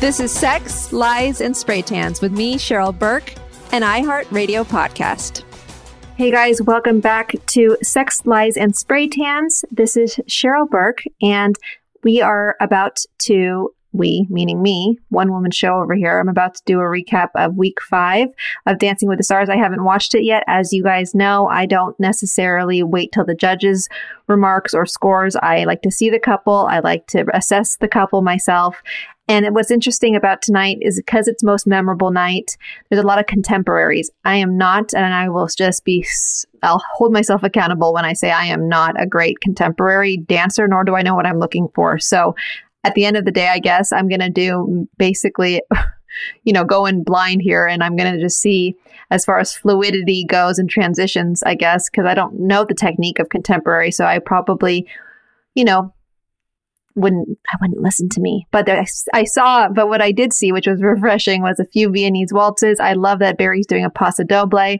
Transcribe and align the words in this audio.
This 0.00 0.20
is 0.20 0.30
Sex, 0.30 0.92
Lies, 0.92 1.40
and 1.40 1.56
Spray 1.56 1.82
Tans 1.82 2.20
with 2.20 2.30
me, 2.30 2.54
Cheryl 2.54 2.96
Burke, 2.96 3.34
an 3.72 3.82
iHeartRadio 3.82 4.64
podcast. 4.64 5.42
Hey 6.16 6.30
guys, 6.30 6.62
welcome 6.62 7.00
back 7.00 7.34
to 7.46 7.76
Sex, 7.82 8.24
Lies, 8.24 8.56
and 8.56 8.76
Spray 8.76 9.08
Tans. 9.08 9.64
This 9.72 9.96
is 9.96 10.14
Cheryl 10.28 10.70
Burke, 10.70 11.02
and 11.20 11.56
we 12.04 12.22
are 12.22 12.56
about 12.60 12.98
to 13.22 13.74
we, 13.98 14.26
meaning 14.30 14.62
me, 14.62 14.98
one 15.10 15.30
woman 15.30 15.50
show 15.50 15.80
over 15.80 15.94
here. 15.94 16.18
I'm 16.18 16.28
about 16.28 16.54
to 16.54 16.62
do 16.64 16.80
a 16.80 16.84
recap 16.84 17.28
of 17.34 17.56
week 17.56 17.82
five 17.82 18.28
of 18.66 18.78
Dancing 18.78 19.08
with 19.08 19.18
the 19.18 19.24
Stars. 19.24 19.48
I 19.48 19.56
haven't 19.56 19.84
watched 19.84 20.14
it 20.14 20.24
yet. 20.24 20.44
As 20.46 20.72
you 20.72 20.82
guys 20.82 21.14
know, 21.14 21.48
I 21.48 21.66
don't 21.66 21.98
necessarily 22.00 22.82
wait 22.82 23.12
till 23.12 23.26
the 23.26 23.34
judges' 23.34 23.88
remarks 24.28 24.72
or 24.72 24.86
scores. 24.86 25.36
I 25.36 25.64
like 25.64 25.82
to 25.82 25.90
see 25.90 26.08
the 26.08 26.18
couple, 26.18 26.66
I 26.70 26.78
like 26.78 27.06
to 27.08 27.26
assess 27.34 27.76
the 27.76 27.88
couple 27.88 28.22
myself. 28.22 28.82
And 29.30 29.54
what's 29.54 29.70
interesting 29.70 30.16
about 30.16 30.40
tonight 30.40 30.78
is 30.80 30.96
because 30.96 31.28
it's 31.28 31.44
most 31.44 31.66
memorable 31.66 32.10
night, 32.10 32.56
there's 32.88 33.02
a 33.02 33.06
lot 33.06 33.18
of 33.18 33.26
contemporaries. 33.26 34.10
I 34.24 34.36
am 34.36 34.56
not, 34.56 34.94
and 34.94 35.12
I 35.12 35.28
will 35.28 35.46
just 35.48 35.84
be, 35.84 36.06
I'll 36.62 36.82
hold 36.94 37.12
myself 37.12 37.42
accountable 37.42 37.92
when 37.92 38.06
I 38.06 38.14
say 38.14 38.30
I 38.30 38.46
am 38.46 38.70
not 38.70 39.00
a 39.00 39.06
great 39.06 39.40
contemporary 39.40 40.16
dancer, 40.16 40.66
nor 40.66 40.82
do 40.82 40.94
I 40.94 41.02
know 41.02 41.14
what 41.14 41.26
I'm 41.26 41.38
looking 41.38 41.68
for. 41.74 41.98
So 41.98 42.34
at 42.84 42.94
the 42.94 43.04
end 43.04 43.16
of 43.16 43.24
the 43.24 43.32
day, 43.32 43.48
I 43.48 43.58
guess 43.58 43.92
I'm 43.92 44.08
going 44.08 44.20
to 44.20 44.30
do 44.30 44.88
basically, 44.98 45.62
you 46.44 46.52
know, 46.52 46.64
go 46.64 46.86
in 46.86 47.04
blind 47.04 47.42
here 47.42 47.66
and 47.66 47.82
I'm 47.82 47.96
going 47.96 48.12
to 48.12 48.20
just 48.20 48.40
see 48.40 48.76
as 49.10 49.24
far 49.24 49.38
as 49.38 49.54
fluidity 49.54 50.24
goes 50.24 50.58
and 50.58 50.68
transitions, 50.68 51.42
I 51.42 51.54
guess, 51.54 51.88
because 51.90 52.06
I 52.06 52.14
don't 52.14 52.40
know 52.40 52.64
the 52.64 52.74
technique 52.74 53.18
of 53.18 53.30
contemporary. 53.30 53.90
So 53.90 54.04
I 54.04 54.18
probably, 54.18 54.86
you 55.54 55.64
know, 55.64 55.92
wouldn't 56.98 57.38
I 57.48 57.56
wouldn't 57.60 57.80
listen 57.80 58.08
to 58.10 58.20
me. 58.20 58.46
But 58.50 58.68
I, 58.68 58.84
I 59.14 59.24
saw, 59.24 59.68
but 59.68 59.88
what 59.88 60.02
I 60.02 60.12
did 60.12 60.32
see, 60.32 60.52
which 60.52 60.66
was 60.66 60.82
refreshing, 60.82 61.42
was 61.42 61.60
a 61.60 61.66
few 61.66 61.90
Viennese 61.90 62.32
waltzes. 62.32 62.80
I 62.80 62.94
love 62.94 63.20
that 63.20 63.38
Barry's 63.38 63.66
doing 63.66 63.84
a 63.84 63.90
paso 63.90 64.24
doble, 64.24 64.76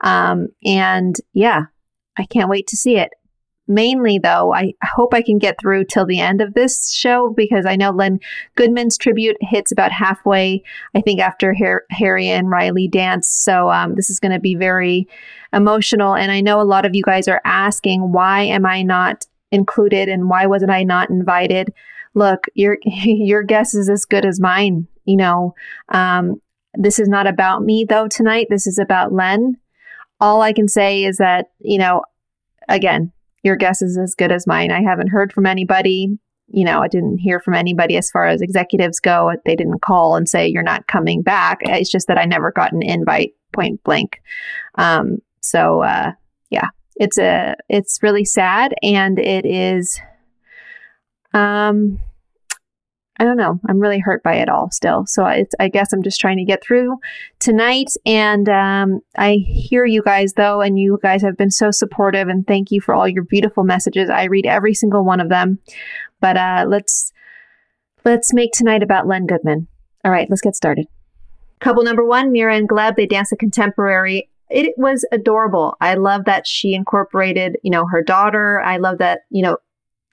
um, 0.00 0.48
and 0.64 1.14
yeah, 1.32 1.64
I 2.16 2.24
can't 2.24 2.48
wait 2.48 2.66
to 2.68 2.76
see 2.76 2.96
it. 2.96 3.10
Mainly, 3.70 4.18
though, 4.18 4.54
I 4.54 4.72
hope 4.82 5.12
I 5.12 5.20
can 5.20 5.36
get 5.36 5.60
through 5.60 5.84
till 5.84 6.06
the 6.06 6.20
end 6.20 6.40
of 6.40 6.54
this 6.54 6.90
show 6.90 7.34
because 7.36 7.66
I 7.66 7.76
know 7.76 7.90
Len 7.90 8.18
Goodman's 8.54 8.96
tribute 8.96 9.36
hits 9.42 9.70
about 9.70 9.92
halfway. 9.92 10.62
I 10.94 11.02
think 11.02 11.20
after 11.20 11.54
Harry 11.90 12.28
and 12.28 12.48
Rylee 12.48 12.90
dance, 12.90 13.28
so 13.28 13.70
um, 13.70 13.94
this 13.94 14.08
is 14.08 14.20
going 14.20 14.32
to 14.32 14.40
be 14.40 14.54
very 14.54 15.06
emotional. 15.52 16.14
And 16.14 16.32
I 16.32 16.40
know 16.40 16.62
a 16.62 16.62
lot 16.62 16.86
of 16.86 16.94
you 16.94 17.02
guys 17.02 17.28
are 17.28 17.42
asking, 17.44 18.10
why 18.10 18.44
am 18.44 18.64
I 18.64 18.82
not 18.82 19.26
included 19.50 20.08
and 20.08 20.30
why 20.30 20.46
wasn't 20.46 20.70
I 20.70 20.82
not 20.82 21.10
invited? 21.10 21.72
Look, 22.14 22.46
your 22.54 22.78
your 22.84 23.42
guess 23.42 23.74
is 23.74 23.90
as 23.90 24.06
good 24.06 24.24
as 24.24 24.40
mine. 24.40 24.88
You 25.04 25.16
know, 25.16 25.54
um, 25.90 26.40
this 26.72 26.98
is 26.98 27.08
not 27.08 27.26
about 27.26 27.62
me 27.62 27.84
though 27.86 28.08
tonight. 28.08 28.46
This 28.48 28.66
is 28.66 28.78
about 28.78 29.12
Len. 29.12 29.58
All 30.20 30.40
I 30.40 30.54
can 30.54 30.68
say 30.68 31.04
is 31.04 31.18
that 31.18 31.50
you 31.60 31.78
know, 31.78 32.02
again, 32.66 33.12
your 33.42 33.56
guess 33.56 33.82
is 33.82 33.98
as 33.98 34.14
good 34.14 34.32
as 34.32 34.46
mine. 34.46 34.70
I 34.70 34.82
haven't 34.82 35.08
heard 35.08 35.32
from 35.32 35.46
anybody. 35.46 36.18
You 36.48 36.64
know, 36.64 36.80
I 36.80 36.88
didn't 36.88 37.18
hear 37.18 37.40
from 37.40 37.54
anybody 37.54 37.96
as 37.96 38.10
far 38.10 38.26
as 38.26 38.40
executives 38.40 39.00
go. 39.00 39.32
They 39.44 39.54
didn't 39.54 39.82
call 39.82 40.16
and 40.16 40.28
say 40.28 40.48
you're 40.48 40.62
not 40.62 40.86
coming 40.86 41.22
back. 41.22 41.58
It's 41.62 41.90
just 41.90 42.08
that 42.08 42.18
I 42.18 42.24
never 42.24 42.52
got 42.52 42.72
an 42.72 42.82
invite 42.82 43.34
point 43.52 43.82
blank. 43.84 44.20
Um, 44.76 45.18
so 45.40 45.82
uh, 45.82 46.12
yeah, 46.50 46.68
it's 46.96 47.18
a 47.18 47.54
it's 47.68 48.02
really 48.02 48.24
sad 48.24 48.74
and 48.82 49.18
it 49.18 49.46
is 49.46 50.00
um 51.34 52.00
I 53.18 53.24
don't 53.24 53.36
know. 53.36 53.58
I'm 53.68 53.80
really 53.80 53.98
hurt 53.98 54.22
by 54.22 54.34
it 54.34 54.48
all 54.48 54.70
still. 54.70 55.04
So 55.06 55.26
it's, 55.26 55.54
I 55.58 55.68
guess 55.68 55.92
I'm 55.92 56.02
just 56.02 56.20
trying 56.20 56.36
to 56.38 56.44
get 56.44 56.62
through 56.62 56.98
tonight. 57.40 57.90
And 58.06 58.48
um, 58.48 59.00
I 59.16 59.44
hear 59.46 59.84
you 59.84 60.02
guys 60.02 60.34
though, 60.34 60.60
and 60.60 60.78
you 60.78 60.98
guys 61.02 61.22
have 61.22 61.36
been 61.36 61.50
so 61.50 61.70
supportive. 61.70 62.28
And 62.28 62.46
thank 62.46 62.70
you 62.70 62.80
for 62.80 62.94
all 62.94 63.08
your 63.08 63.24
beautiful 63.24 63.64
messages. 63.64 64.08
I 64.08 64.24
read 64.24 64.46
every 64.46 64.74
single 64.74 65.04
one 65.04 65.20
of 65.20 65.28
them. 65.28 65.58
But 66.20 66.36
uh, 66.36 66.66
let's 66.68 67.12
let's 68.04 68.32
make 68.32 68.52
tonight 68.52 68.82
about 68.82 69.06
Len 69.06 69.26
Goodman. 69.26 69.66
All 70.04 70.12
right, 70.12 70.28
let's 70.30 70.42
get 70.42 70.54
started. 70.54 70.86
Couple 71.60 71.82
number 71.82 72.04
one, 72.04 72.30
Mira 72.30 72.56
and 72.56 72.68
Gleb. 72.68 72.96
They 72.96 73.06
dance 73.06 73.32
a 73.32 73.36
contemporary 73.36 74.28
it 74.50 74.74
was 74.76 75.04
adorable. 75.12 75.76
I 75.80 75.94
love 75.94 76.24
that 76.24 76.46
she 76.46 76.74
incorporated, 76.74 77.58
you 77.62 77.70
know, 77.70 77.86
her 77.86 78.02
daughter. 78.02 78.60
I 78.60 78.78
love 78.78 78.98
that, 78.98 79.20
you 79.30 79.42
know, 79.42 79.58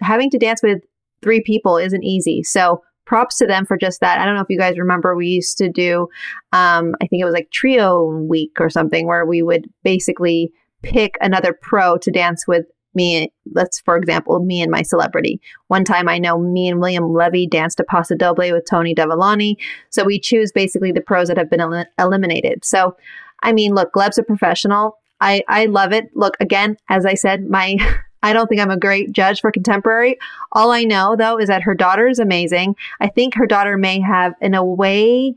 having 0.02 0.30
to 0.32 0.38
dance 0.38 0.62
with 0.62 0.80
three 1.22 1.42
people 1.42 1.78
isn't 1.78 2.04
easy. 2.04 2.44
So 2.44 2.84
props 3.06 3.38
to 3.38 3.46
them 3.46 3.66
for 3.66 3.78
just 3.78 4.02
that. 4.02 4.20
I 4.20 4.26
don't 4.26 4.36
know 4.36 4.42
if 4.42 4.50
you 4.50 4.60
guys 4.60 4.78
remember, 4.78 5.16
we 5.16 5.28
used 5.28 5.58
to 5.60 5.70
do, 5.70 6.08
um, 6.54 6.96
I 7.02 7.08
think 7.08 7.22
it 7.22 7.26
was 7.26 7.34
like 7.34 7.52
trio 7.52 8.06
week 8.06 8.54
or 8.60 8.70
something 8.70 9.08
where 9.08 9.26
we 9.26 9.42
would 9.42 9.70
basically 9.84 10.52
pick 10.84 11.16
another 11.22 11.54
pro 11.54 11.98
to 11.98 12.12
dance 12.12 12.48
with 12.48 12.66
me. 12.94 13.32
Let's, 13.54 13.82
for 13.82 13.98
example, 13.98 14.40
me 14.44 14.62
and 14.62 14.72
my 14.72 14.82
celebrity. 14.82 15.42
One 15.68 15.84
time 15.84 16.08
I 16.08 16.18
know 16.18 16.40
me 16.40 16.70
and 16.70 16.80
William 16.80 17.12
Levy 17.12 17.48
danced 17.48 17.80
a 17.80 17.84
Paso 17.84 18.16
Doble 18.16 18.52
with 18.52 18.66
Tony 18.70 18.96
Dovolani. 18.96 19.56
So 19.90 20.04
we 20.04 20.20
choose 20.20 20.52
basically 20.52 20.92
the 20.92 21.02
pros 21.02 21.28
that 21.28 21.38
have 21.38 21.50
been 21.50 21.60
el- 21.60 21.86
eliminated. 22.00 22.64
So 22.64 22.96
I 23.42 23.54
mean, 23.54 23.74
look, 23.76 23.94
Gleb's 23.94 24.18
a 24.18 24.24
professional. 24.24 24.98
I, 25.22 25.44
I 25.48 25.66
love 25.66 25.94
it. 25.94 26.10
Look, 26.14 26.36
again, 26.40 26.78
as 26.90 27.06
I 27.06 27.14
said, 27.14 27.48
my 27.50 27.78
I 28.26 28.34
don't 28.34 28.48
think 28.48 28.60
I'm 28.60 28.72
a 28.72 28.78
great 28.78 29.12
judge 29.12 29.40
for 29.40 29.52
contemporary. 29.52 30.18
All 30.52 30.72
I 30.72 30.84
know 30.84 31.16
though 31.16 31.38
is 31.38 31.48
that 31.48 31.62
her 31.62 31.76
daughter 31.76 32.08
is 32.08 32.18
amazing. 32.18 32.76
I 33.00 33.08
think 33.08 33.36
her 33.36 33.46
daughter 33.46 33.78
may 33.78 34.00
have, 34.00 34.34
in 34.42 34.56
a 34.56 34.66
way, 34.66 35.36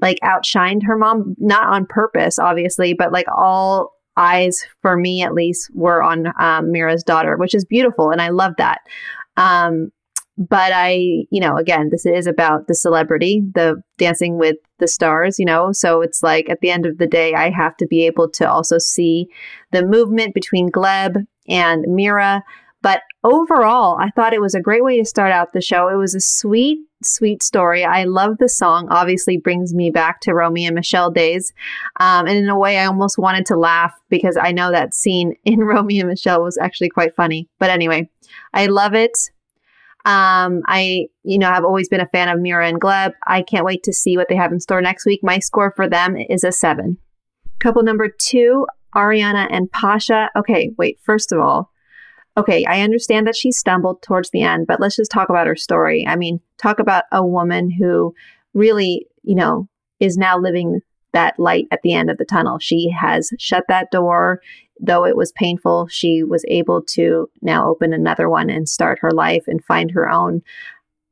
like 0.00 0.18
outshined 0.24 0.82
her 0.84 0.96
mom, 0.96 1.36
not 1.38 1.66
on 1.66 1.84
purpose, 1.84 2.38
obviously, 2.38 2.94
but 2.94 3.12
like 3.12 3.26
all 3.36 3.92
eyes 4.16 4.64
for 4.80 4.96
me 4.96 5.22
at 5.22 5.34
least 5.34 5.70
were 5.74 6.02
on 6.02 6.32
um, 6.40 6.72
Mira's 6.72 7.02
daughter, 7.02 7.36
which 7.36 7.54
is 7.54 7.66
beautiful, 7.66 8.10
and 8.10 8.22
I 8.22 8.30
love 8.30 8.54
that. 8.56 8.80
Um, 9.36 9.92
but 10.38 10.72
I, 10.72 11.26
you 11.30 11.40
know, 11.40 11.56
again, 11.56 11.90
this 11.90 12.06
is 12.06 12.26
about 12.26 12.66
the 12.66 12.74
celebrity, 12.74 13.42
the 13.54 13.82
dancing 13.98 14.38
with 14.38 14.56
the 14.78 14.88
stars, 14.88 15.38
you 15.38 15.44
know. 15.44 15.72
So 15.72 16.00
it's 16.00 16.22
like 16.22 16.48
at 16.48 16.60
the 16.60 16.70
end 16.70 16.86
of 16.86 16.98
the 16.98 17.06
day, 17.06 17.34
I 17.34 17.50
have 17.50 17.76
to 17.78 17.86
be 17.86 18.06
able 18.06 18.30
to 18.30 18.50
also 18.50 18.78
see 18.78 19.28
the 19.72 19.84
movement 19.84 20.34
between 20.34 20.70
Gleb 20.70 21.26
and 21.48 21.84
Mira. 21.86 22.42
But 22.80 23.02
overall, 23.22 23.96
I 24.00 24.10
thought 24.10 24.32
it 24.32 24.40
was 24.40 24.54
a 24.54 24.60
great 24.60 24.82
way 24.82 24.98
to 24.98 25.04
start 25.04 25.30
out 25.30 25.52
the 25.52 25.60
show. 25.60 25.88
It 25.88 25.96
was 25.96 26.14
a 26.14 26.20
sweet, 26.20 26.78
sweet 27.02 27.42
story. 27.42 27.84
I 27.84 28.04
love 28.04 28.38
the 28.38 28.48
song. 28.48 28.88
Obviously, 28.90 29.36
brings 29.36 29.72
me 29.72 29.90
back 29.90 30.20
to 30.22 30.34
Romy 30.34 30.66
and 30.66 30.74
Michele 30.74 31.10
days. 31.10 31.52
Um, 32.00 32.26
and 32.26 32.36
in 32.36 32.48
a 32.48 32.58
way, 32.58 32.78
I 32.78 32.86
almost 32.86 33.18
wanted 33.18 33.46
to 33.46 33.56
laugh 33.56 33.94
because 34.08 34.36
I 34.40 34.50
know 34.50 34.72
that 34.72 34.94
scene 34.94 35.36
in 35.44 35.60
Romy 35.60 36.00
and 36.00 36.08
Michele 36.08 36.42
was 36.42 36.58
actually 36.58 36.88
quite 36.88 37.14
funny. 37.14 37.48
But 37.60 37.70
anyway, 37.70 38.10
I 38.54 38.66
love 38.66 38.94
it. 38.94 39.16
Um, 40.04 40.62
I, 40.66 41.06
you 41.22 41.38
know, 41.38 41.48
have 41.48 41.64
always 41.64 41.88
been 41.88 42.00
a 42.00 42.08
fan 42.08 42.28
of 42.28 42.40
Mira 42.40 42.68
and 42.68 42.80
Gleb. 42.80 43.12
I 43.26 43.42
can't 43.42 43.64
wait 43.64 43.82
to 43.84 43.92
see 43.92 44.16
what 44.16 44.28
they 44.28 44.36
have 44.36 44.52
in 44.52 44.60
store 44.60 44.82
next 44.82 45.06
week. 45.06 45.20
My 45.22 45.38
score 45.38 45.72
for 45.76 45.88
them 45.88 46.16
is 46.16 46.42
a 46.42 46.50
seven. 46.50 46.98
Couple 47.60 47.82
number 47.84 48.08
two, 48.08 48.66
Ariana 48.94 49.46
and 49.50 49.70
Pasha. 49.70 50.30
Okay, 50.36 50.72
wait, 50.76 50.98
first 51.02 51.30
of 51.30 51.38
all, 51.38 51.70
okay, 52.36 52.64
I 52.64 52.80
understand 52.80 53.26
that 53.26 53.36
she 53.36 53.52
stumbled 53.52 54.02
towards 54.02 54.30
the 54.30 54.42
end, 54.42 54.66
but 54.66 54.80
let's 54.80 54.96
just 54.96 55.10
talk 55.10 55.28
about 55.28 55.46
her 55.46 55.56
story. 55.56 56.04
I 56.06 56.16
mean, 56.16 56.40
talk 56.58 56.80
about 56.80 57.04
a 57.12 57.24
woman 57.24 57.70
who 57.70 58.14
really, 58.54 59.06
you 59.22 59.36
know, 59.36 59.68
is 60.00 60.16
now 60.16 60.38
living 60.38 60.80
that 61.12 61.38
light 61.38 61.66
at 61.70 61.80
the 61.82 61.94
end 61.94 62.10
of 62.10 62.18
the 62.18 62.24
tunnel. 62.24 62.58
She 62.58 62.90
has 62.90 63.30
shut 63.38 63.64
that 63.68 63.90
door 63.90 64.40
though 64.82 65.06
it 65.06 65.16
was 65.16 65.32
painful, 65.32 65.86
she 65.86 66.22
was 66.24 66.44
able 66.48 66.82
to 66.82 67.30
now 67.40 67.68
open 67.68 67.92
another 67.92 68.28
one 68.28 68.50
and 68.50 68.68
start 68.68 68.98
her 69.00 69.12
life 69.12 69.44
and 69.46 69.64
find 69.64 69.92
her 69.92 70.10
own 70.10 70.42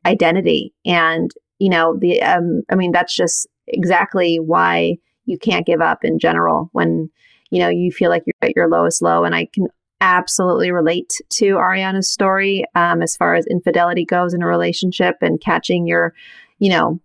identity. 0.05 0.75
And, 0.85 1.31
you 1.59 1.71
know, 1.71 1.97
the, 1.99 2.21
um, 2.21 2.63
I 2.71 2.75
mean, 2.75 2.91
that's 2.91 3.15
just 3.15 3.47
exactly 3.69 4.39
why 4.39 4.97
you 5.25 5.39
can't 5.39 5.67
give 5.67 5.81
up 5.81 6.05
in 6.05 6.19
general 6.19 6.69
when, 6.73 7.11
you 7.51 7.61
know, 7.61 7.69
you 7.69 7.93
feel 7.93 8.11
like 8.11 8.25
you're 8.27 8.49
at 8.49 8.57
your 8.57 8.69
lowest 8.69 9.03
low. 9.03 9.25
And 9.25 9.35
I 9.35 9.47
can 9.47 9.69
absolutely 10.01 10.73
relate 10.73 11.13
to 11.35 11.55
Ariana's 11.55 12.11
story 12.11 12.65
um, 12.75 13.03
as 13.03 13.17
far 13.17 13.35
as 13.35 13.47
infidelity 13.47 14.05
goes 14.05 14.35
in 14.35 14.43
a 14.43 14.47
relationship 14.47 15.17
and 15.21 15.41
catching 15.41 15.87
your, 15.87 16.15
you 16.59 16.71
know, 16.71 17.01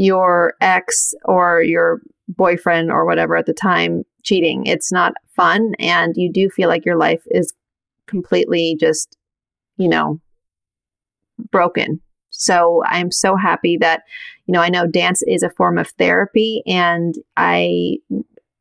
your 0.00 0.54
ex 0.62 1.12
or 1.26 1.62
your 1.62 2.00
boyfriend 2.26 2.90
or 2.90 3.04
whatever 3.04 3.36
at 3.36 3.44
the 3.44 3.52
time 3.52 4.02
cheating. 4.22 4.64
It's 4.64 4.90
not 4.90 5.12
fun. 5.36 5.74
And 5.78 6.14
you 6.16 6.32
do 6.32 6.48
feel 6.48 6.70
like 6.70 6.86
your 6.86 6.96
life 6.96 7.22
is 7.26 7.52
completely 8.06 8.78
just, 8.80 9.18
you 9.76 9.90
know, 9.90 10.18
broken. 11.50 12.00
So 12.30 12.82
I'm 12.86 13.10
so 13.10 13.36
happy 13.36 13.76
that, 13.78 14.04
you 14.46 14.52
know, 14.52 14.62
I 14.62 14.70
know 14.70 14.86
dance 14.86 15.20
is 15.26 15.42
a 15.42 15.50
form 15.50 15.76
of 15.76 15.88
therapy 15.90 16.62
and 16.66 17.14
I 17.36 17.98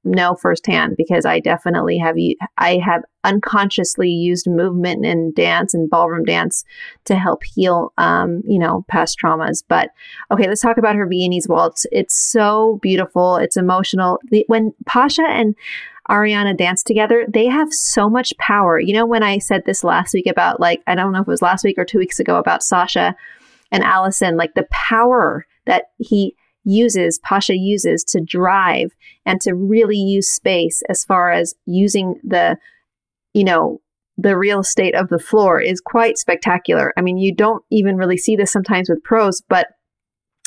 know 0.09 0.35
firsthand 0.35 0.95
because 0.97 1.25
I 1.25 1.39
definitely 1.39 1.97
have 1.97 2.15
I 2.57 2.77
have 2.77 3.03
unconsciously 3.23 4.09
used 4.09 4.47
movement 4.47 5.05
and 5.05 5.33
dance 5.35 5.73
and 5.73 5.89
ballroom 5.89 6.23
dance 6.23 6.63
to 7.05 7.15
help 7.15 7.43
heal 7.43 7.93
um, 7.97 8.41
you 8.45 8.59
know 8.59 8.85
past 8.87 9.17
traumas. 9.21 9.63
But 9.67 9.91
okay, 10.31 10.47
let's 10.47 10.61
talk 10.61 10.77
about 10.77 10.95
her 10.95 11.07
Viennese 11.07 11.47
waltz. 11.47 11.85
It's 11.91 12.17
so 12.31 12.79
beautiful. 12.81 13.37
It's 13.37 13.57
emotional. 13.57 14.19
The, 14.29 14.43
when 14.47 14.73
Pasha 14.85 15.23
and 15.23 15.55
Ariana 16.09 16.57
dance 16.57 16.81
together, 16.81 17.25
they 17.27 17.45
have 17.45 17.71
so 17.71 18.09
much 18.09 18.35
power. 18.37 18.79
You 18.79 18.93
know, 18.93 19.05
when 19.05 19.23
I 19.23 19.37
said 19.37 19.63
this 19.65 19.83
last 19.83 20.13
week 20.13 20.27
about 20.27 20.59
like 20.59 20.81
I 20.87 20.95
don't 20.95 21.13
know 21.13 21.21
if 21.21 21.27
it 21.27 21.31
was 21.31 21.41
last 21.41 21.63
week 21.63 21.77
or 21.77 21.85
two 21.85 21.99
weeks 21.99 22.19
ago 22.19 22.37
about 22.37 22.63
Sasha 22.63 23.15
and 23.71 23.83
Alyson, 23.83 24.35
like 24.35 24.55
the 24.55 24.67
power 24.71 25.45
that 25.65 25.91
he 25.97 26.35
uses, 26.63 27.19
Pasha 27.23 27.55
uses 27.55 28.03
to 28.05 28.21
drive 28.21 28.91
and 29.25 29.39
to 29.41 29.53
really 29.53 29.97
use 29.97 30.29
space 30.29 30.81
as 30.89 31.03
far 31.03 31.31
as 31.31 31.55
using 31.65 32.19
the, 32.23 32.57
you 33.33 33.43
know, 33.43 33.81
the 34.17 34.37
real 34.37 34.59
estate 34.59 34.95
of 34.95 35.07
the 35.09 35.19
floor 35.19 35.61
is 35.61 35.79
quite 35.79 36.17
spectacular. 36.17 36.93
I 36.97 37.01
mean, 37.01 37.17
you 37.17 37.33
don't 37.33 37.63
even 37.71 37.95
really 37.95 38.17
see 38.17 38.35
this 38.35 38.51
sometimes 38.51 38.89
with 38.89 39.03
pros, 39.03 39.41
but 39.47 39.67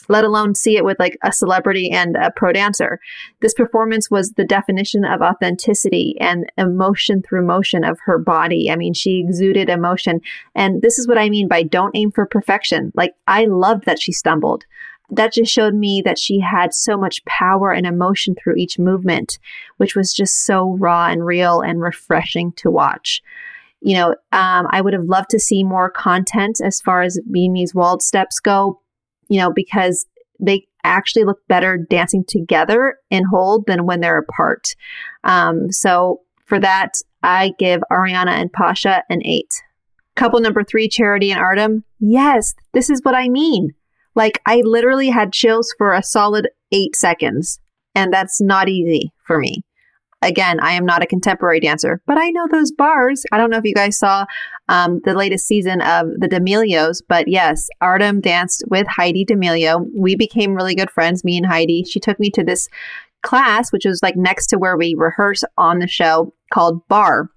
let 0.09 0.25
alone 0.25 0.55
see 0.55 0.77
it 0.77 0.85
with 0.85 0.99
like 0.99 1.17
a 1.23 1.33
celebrity 1.33 1.91
and 1.91 2.17
a 2.17 2.31
pro 2.35 2.53
dancer. 2.53 2.99
This 3.41 3.55
performance 3.55 4.11
was 4.11 4.33
the 4.33 4.45
definition 4.45 5.05
of 5.05 5.23
authenticity 5.23 6.17
and 6.21 6.51
emotion 6.59 7.23
through 7.23 7.47
motion 7.47 7.85
of 7.85 7.99
her 8.05 8.19
body. 8.19 8.71
I 8.71 8.77
mean, 8.77 8.95
she 8.95 9.21
exuded 9.21 9.69
emotion. 9.69 10.21
And 10.55 10.83
this 10.83 10.99
is 10.99 11.09
what 11.09 11.19
I 11.19 11.31
mean 11.31 11.49
by 11.49 11.63
don't 11.63 11.97
aim 11.97 12.11
for 12.11 12.27
perfection. 12.27 12.93
Like, 12.95 13.15
I 13.27 13.47
loved 13.47 13.87
that 13.87 14.01
she 14.01 14.13
stumbled 14.13 14.65
that 15.13 15.35
just 15.35 15.53
showed 15.53 15.75
me 15.75 16.03
that 16.05 16.19
she 16.19 16.41
had 16.41 16.73
so 16.73 16.97
much 16.97 17.25
power 17.27 17.71
and 17.71 17.87
emotion 17.87 18.35
through 18.35 18.57
each 18.57 18.79
movement, 18.79 19.39
which 19.77 19.95
was 19.95 20.13
just 20.13 20.47
so 20.47 20.77
raw 20.79 21.09
and 21.09 21.25
real 21.25 21.61
and 21.61 21.81
refreshing 21.81 22.53
to 22.57 22.71
watch. 22.71 23.23
You 23.81 23.97
know, 23.97 24.09
um, 24.33 24.67
I 24.71 24.81
would 24.81 24.95
have 24.95 25.05
loved 25.05 25.31
to 25.31 25.39
see 25.39 25.65
more 25.65 25.91
content 25.91 26.61
as 26.65 26.81
far 26.81 27.03
as 27.03 27.21
Viennese 27.27 27.75
waltz 27.75 28.07
steps 28.07 28.41
go, 28.41 28.81
you 29.29 29.39
know, 29.39 29.53
because 29.53 30.07
they 30.41 30.67
actually 30.83 31.25
look 31.25 31.39
better 31.47 31.77
dancing 31.77 32.25
together 32.27 32.97
in 33.11 33.25
hold 33.25 33.67
than 33.67 33.85
when 33.85 34.01
they're 34.01 34.19
apart. 34.19 34.75
Um, 35.25 35.71
so 35.71 36.21
for 36.47 36.59
that, 36.59 36.93
I 37.23 37.53
give 37.59 37.83
Ariana 37.91 38.31
and 38.31 38.53
Pasha 38.53 39.05
an 39.11 39.21
eight. 39.25 39.53
Couple 40.15 40.41
number 40.41 40.65
three, 40.65 40.89
Charity 40.89 41.31
and 41.31 41.41
Artem. 41.41 41.85
Yes, 42.01 42.55
this 42.73 42.89
is 42.89 43.01
what 43.03 43.15
I 43.15 43.29
mean. 43.29 43.75
Like 44.15 44.41
I 44.47 44.63
literally 44.65 45.09
had 45.09 45.33
chills 45.33 45.75
for 45.79 45.93
a 45.93 46.03
solid 46.03 46.49
eight 46.71 46.97
seconds, 46.97 47.59
and 47.95 48.13
that's 48.13 48.41
not 48.41 48.69
easy 48.69 49.13
for 49.27 49.39
me. 49.39 49.65
Again, 50.23 50.61
I 50.61 50.73
am 50.73 50.87
not 50.87 51.03
a 51.03 51.07
contemporary 51.07 51.59
dancer, 51.59 52.01
but 52.07 52.17
I 52.17 52.31
know 52.31 52.47
those 52.49 52.71
bars. 52.71 53.25
I 53.33 53.39
don't 53.39 53.51
know 53.51 53.59
if 53.59 53.65
you 53.65 53.75
guys 53.75 53.99
saw 53.99 54.25
um, 54.69 55.01
the 55.05 55.15
latest 55.15 55.47
season 55.47 55.81
of 55.81 56.07
the 56.17 56.29
D'Amelios, 56.29 57.03
but 57.09 57.27
yes, 57.27 57.69
Artem 57.81 58.21
danced 58.21 58.63
with 58.71 58.87
Heidi 58.87 59.25
D'Amelio. 59.25 59.85
We 59.97 60.15
became 60.15 60.55
really 60.55 60.77
good 60.77 60.93
friends, 60.93 61.25
me 61.25 61.37
and 61.37 61.47
Heidi. 61.47 61.83
She 61.83 61.99
took 61.99 62.21
me 62.21 62.31
to 62.31 62.45
this 62.45 62.69
class, 63.23 63.73
which 63.73 63.85
was 63.85 64.01
like 64.01 64.17
next 64.17 64.47
to 64.49 64.59
where 64.59 64.77
we 64.77 64.95
rehearse 64.97 65.43
on 65.59 65.81
the 65.81 65.89
show, 65.89 66.33
called 66.53 66.87
Bar. 66.87 67.29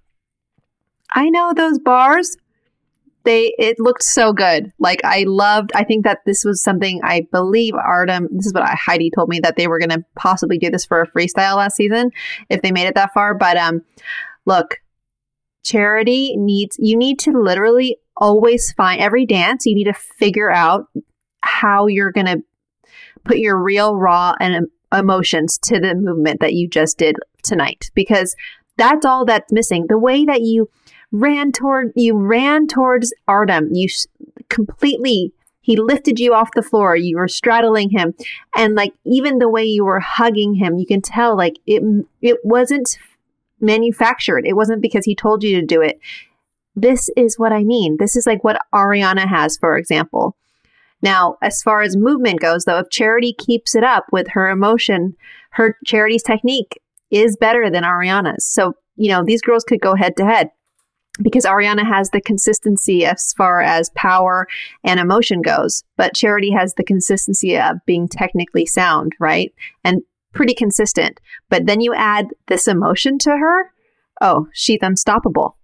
I 1.16 1.30
know 1.30 1.54
those 1.54 1.80
bars 1.80 2.38
they 3.26 3.54
it 3.58 3.78
looked 3.80 4.04
so 4.04 4.32
good. 4.32 4.72
Like 4.80 5.02
I 5.04 5.26
loved. 5.28 5.72
I 5.76 5.84
think 5.84 6.06
that 6.06 6.20
this 6.26 6.44
was 6.46 6.64
something 6.64 7.02
I 7.04 7.28
believe 7.32 7.74
Artem. 7.76 8.30
This 8.32 8.46
is 8.46 8.54
what 8.54 8.64
I, 8.64 8.76
Heidi 8.76 9.12
told 9.12 9.30
me 9.30 9.40
that 9.42 9.58
they 9.58 9.68
were 9.68 9.80
going 9.80 9.90
to 9.90 10.06
possibly 10.16 10.58
do 10.58 10.70
this 10.70 10.86
for 10.86 11.02
a 11.02 11.08
freestyle 11.08 11.58
last 11.58 11.76
season 11.76 12.12
if 12.50 12.62
they 12.62 12.72
made 12.72 12.88
it 12.88 12.96
that 12.96 13.14
far. 13.14 13.34
But 13.34 13.58
um, 13.58 13.82
look, 14.46 14.82
charity 15.64 16.36
needs 16.38 16.78
you 16.80 16.98
need 16.98 17.20
to 17.20 17.32
literally 17.32 17.98
always 18.18 18.72
find 18.74 19.02
every 19.02 19.26
dance. 19.26 19.66
You 19.66 19.76
need 19.76 19.86
to 19.86 19.94
figure 19.94 20.52
out 20.52 20.88
how 21.42 21.88
you're 21.88 22.12
going 22.12 22.28
to 22.28 22.44
put 23.24 23.38
your 23.38 23.62
real 23.62 23.96
raw 23.96 24.34
and 24.40 24.68
emotions 24.94 25.58
to 25.64 25.80
the 25.80 25.96
movement 25.96 26.40
that 26.40 26.54
you 26.54 26.68
just 26.68 26.98
did 26.98 27.18
tonight 27.44 27.90
because 27.94 28.36
that's 28.78 29.06
all 29.06 29.26
that's 29.26 29.52
missing. 29.52 29.86
The 29.88 29.98
way 29.98 30.26
that 30.26 30.42
you 30.42 30.70
ran 31.16 31.52
toward 31.52 31.92
you 31.96 32.18
ran 32.18 32.68
towards 32.68 33.14
Artem. 33.28 33.70
You 33.74 33.88
completely 34.50 35.32
he 35.62 35.78
lifted 35.78 36.20
you 36.20 36.36
off 36.36 36.52
the 36.54 36.62
floor. 36.62 36.96
You 36.96 37.18
were 37.18 37.28
straddling 37.28 37.90
him, 37.90 38.14
and 38.56 38.76
like 38.76 38.94
even 39.04 39.40
the 39.40 39.50
way 39.50 39.64
you 39.64 39.84
were 39.86 40.00
hugging 40.00 40.54
him, 40.56 40.78
you 40.78 40.86
can 40.86 41.02
tell 41.02 41.36
like 41.36 41.56
it 41.66 41.82
it 42.22 42.38
wasn't 42.44 42.98
manufactured. 43.60 44.46
It 44.46 44.56
wasn't 44.56 44.82
because 44.82 45.06
he 45.06 45.16
told 45.16 45.44
you 45.44 45.60
to 45.60 45.66
do 45.66 45.82
it. 45.82 46.00
This 46.76 47.10
is 47.16 47.40
what 47.40 47.54
I 47.54 47.64
mean. 47.64 47.98
This 47.98 48.16
is 48.16 48.28
like 48.28 48.44
what 48.44 48.60
Ariana 48.74 49.28
has, 49.28 49.58
for 49.58 49.78
example. 49.78 50.36
Now, 51.02 51.38
as 51.42 51.64
far 51.64 51.82
as 51.82 51.96
movement 51.96 52.42
goes, 52.42 52.66
though, 52.66 52.80
if 52.80 52.90
Charity 52.90 53.34
keeps 53.34 53.76
it 53.76 53.84
up 53.84 54.06
with 54.12 54.28
her 54.30 54.50
emotion, 54.50 55.16
her 55.52 55.78
Charity's 55.86 56.24
technique 56.24 56.80
is 57.12 57.38
better 57.38 57.70
than 57.70 57.84
Ariana's. 57.84 58.46
So, 58.46 58.74
you 58.98 59.10
know, 59.10 59.24
these 59.24 59.42
girls 59.42 59.64
could 59.64 59.80
go 59.80 59.96
head 59.96 60.18
to 60.18 60.26
head 60.26 60.50
because 61.22 61.46
Ariana 61.46 61.86
has 61.86 62.10
the 62.10 62.22
consistency 62.22 63.06
as 63.06 63.34
far 63.34 63.62
as 63.62 63.90
power 63.92 64.48
and 64.84 65.00
emotion 65.00 65.42
goes, 65.42 65.84
but 65.98 66.16
Charity 66.16 66.52
has 66.52 66.74
the 66.74 66.84
consistency 66.84 67.58
of 67.58 67.78
being 67.86 68.08
technically 68.08 68.66
sound, 68.66 69.14
right? 69.20 69.54
And 69.84 70.02
pretty 70.34 70.54
consistent. 70.54 71.20
But 71.50 71.66
then 71.66 71.82
you 71.82 71.94
add 71.94 72.28
this 72.48 72.68
emotion 72.68 73.18
to 73.20 73.32
her. 73.32 73.72
Oh, 74.22 74.48
she's 74.54 74.80
unstoppable. 74.82 75.58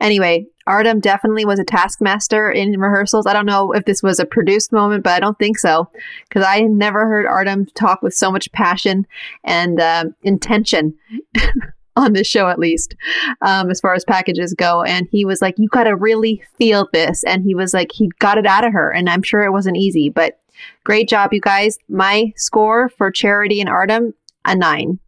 Anyway, 0.00 0.46
Artem 0.66 1.00
definitely 1.00 1.44
was 1.44 1.58
a 1.58 1.64
taskmaster 1.64 2.50
in 2.50 2.78
rehearsals. 2.78 3.26
I 3.26 3.32
don't 3.32 3.46
know 3.46 3.72
if 3.72 3.84
this 3.84 4.02
was 4.02 4.20
a 4.20 4.26
produced 4.26 4.70
moment, 4.70 5.02
but 5.02 5.14
I 5.14 5.20
don't 5.20 5.38
think 5.38 5.58
so 5.58 5.90
because 6.28 6.44
I 6.46 6.60
never 6.60 7.06
heard 7.06 7.26
Artem 7.26 7.66
talk 7.74 8.02
with 8.02 8.14
so 8.14 8.30
much 8.30 8.52
passion 8.52 9.06
and 9.42 9.80
uh, 9.80 10.04
intention. 10.22 10.94
on 11.98 12.12
this 12.12 12.26
show, 12.26 12.48
at 12.48 12.58
least, 12.58 12.94
um, 13.42 13.70
as 13.70 13.80
far 13.80 13.94
as 13.94 14.04
packages 14.04 14.54
go. 14.54 14.82
And 14.82 15.08
he 15.10 15.24
was 15.24 15.42
like, 15.42 15.54
You 15.58 15.68
got 15.68 15.84
to 15.84 15.96
really 15.96 16.42
feel 16.58 16.88
this. 16.92 17.24
And 17.24 17.42
he 17.42 17.54
was 17.54 17.74
like, 17.74 17.92
He 17.92 18.10
got 18.18 18.38
it 18.38 18.46
out 18.46 18.64
of 18.64 18.72
her. 18.72 18.90
And 18.90 19.08
I'm 19.08 19.22
sure 19.22 19.42
it 19.42 19.52
wasn't 19.52 19.76
easy, 19.76 20.08
but 20.08 20.40
great 20.84 21.08
job, 21.08 21.32
you 21.32 21.40
guys. 21.40 21.78
My 21.88 22.32
score 22.36 22.88
for 22.88 23.10
Charity 23.10 23.60
and 23.60 23.68
Artem, 23.68 24.14
a 24.44 24.54
nine. 24.56 24.98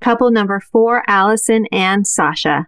Couple 0.00 0.30
number 0.30 0.60
four, 0.60 1.02
Alyson 1.08 1.66
and 1.70 2.06
Sasha. 2.06 2.66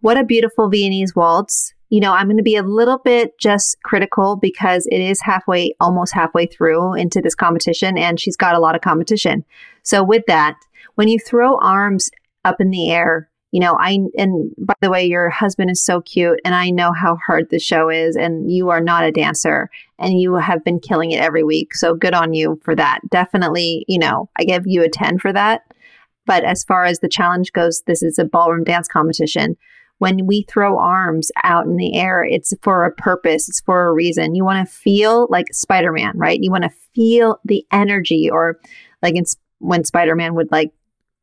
What 0.00 0.16
a 0.16 0.24
beautiful 0.24 0.70
Viennese 0.70 1.16
waltz. 1.16 1.74
You 1.88 1.98
know, 1.98 2.12
I'm 2.12 2.26
going 2.26 2.36
to 2.36 2.44
be 2.44 2.54
a 2.54 2.62
little 2.62 2.98
bit 2.98 3.36
just 3.38 3.82
critical 3.82 4.36
because 4.36 4.86
it 4.86 5.00
is 5.00 5.20
halfway, 5.20 5.74
almost 5.80 6.14
halfway 6.14 6.46
through 6.46 6.94
into 6.94 7.20
this 7.20 7.34
competition, 7.34 7.98
and 7.98 8.20
she's 8.20 8.36
got 8.36 8.54
a 8.54 8.60
lot 8.60 8.76
of 8.76 8.80
competition. 8.80 9.44
So, 9.82 10.04
with 10.04 10.22
that, 10.28 10.56
when 10.94 11.08
you 11.08 11.18
throw 11.18 11.58
arms 11.58 12.08
up 12.44 12.60
in 12.60 12.70
the 12.70 12.90
air, 12.90 13.28
you 13.52 13.60
know, 13.60 13.76
I, 13.80 13.98
and 14.16 14.52
by 14.58 14.74
the 14.80 14.90
way, 14.90 15.04
your 15.04 15.28
husband 15.28 15.70
is 15.70 15.84
so 15.84 16.00
cute, 16.00 16.40
and 16.44 16.54
I 16.54 16.70
know 16.70 16.92
how 16.92 17.16
hard 17.16 17.48
the 17.50 17.58
show 17.58 17.88
is, 17.88 18.14
and 18.14 18.50
you 18.50 18.70
are 18.70 18.80
not 18.80 19.04
a 19.04 19.10
dancer, 19.10 19.68
and 19.98 20.20
you 20.20 20.34
have 20.36 20.62
been 20.62 20.78
killing 20.78 21.10
it 21.10 21.20
every 21.20 21.42
week. 21.42 21.74
So, 21.74 21.94
good 21.94 22.14
on 22.14 22.32
you 22.32 22.60
for 22.64 22.76
that. 22.76 23.00
Definitely, 23.10 23.84
you 23.88 23.98
know, 23.98 24.28
I 24.38 24.44
give 24.44 24.62
you 24.66 24.82
a 24.82 24.88
10 24.88 25.18
for 25.18 25.32
that. 25.32 25.62
But 26.26 26.44
as 26.44 26.62
far 26.62 26.84
as 26.84 27.00
the 27.00 27.08
challenge 27.08 27.52
goes, 27.52 27.82
this 27.86 28.04
is 28.04 28.18
a 28.18 28.24
ballroom 28.24 28.62
dance 28.62 28.86
competition 28.86 29.56
when 30.00 30.26
we 30.26 30.46
throw 30.48 30.78
arms 30.78 31.30
out 31.44 31.66
in 31.66 31.76
the 31.76 31.94
air, 31.94 32.24
it's 32.24 32.54
for 32.62 32.86
a 32.86 32.90
purpose, 32.90 33.50
it's 33.50 33.60
for 33.60 33.86
a 33.86 33.92
reason. 33.92 34.34
You 34.34 34.46
want 34.46 34.66
to 34.66 34.74
feel 34.74 35.28
like 35.28 35.52
Spider 35.52 35.92
Man, 35.92 36.16
right? 36.16 36.38
You 36.40 36.50
want 36.50 36.64
to 36.64 36.70
feel 36.94 37.38
the 37.44 37.66
energy, 37.70 38.30
or 38.30 38.58
like 39.02 39.14
when 39.58 39.84
Spider 39.84 40.16
Man 40.16 40.34
would 40.34 40.50
like 40.50 40.72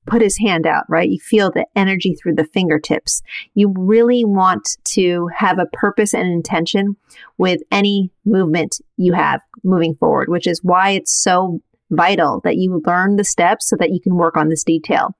put 0.07 0.21
his 0.21 0.37
hand 0.37 0.65
out, 0.65 0.85
right? 0.89 1.09
You 1.09 1.19
feel 1.19 1.51
the 1.51 1.65
energy 1.75 2.15
through 2.15 2.35
the 2.35 2.45
fingertips. 2.45 3.21
You 3.53 3.73
really 3.77 4.23
want 4.25 4.77
to 4.85 5.29
have 5.35 5.59
a 5.59 5.67
purpose 5.73 6.13
and 6.13 6.27
intention 6.27 6.95
with 7.37 7.61
any 7.71 8.11
movement 8.25 8.79
you 8.95 9.13
have 9.13 9.41
moving 9.63 9.95
forward, 9.95 10.29
which 10.29 10.47
is 10.47 10.63
why 10.63 10.91
it's 10.91 11.13
so 11.13 11.61
vital 11.91 12.41
that 12.43 12.57
you 12.57 12.81
learn 12.85 13.15
the 13.15 13.23
steps 13.23 13.69
so 13.69 13.75
that 13.79 13.91
you 13.91 14.01
can 14.01 14.15
work 14.15 14.35
on 14.35 14.49
this 14.49 14.63
detail. 14.63 15.15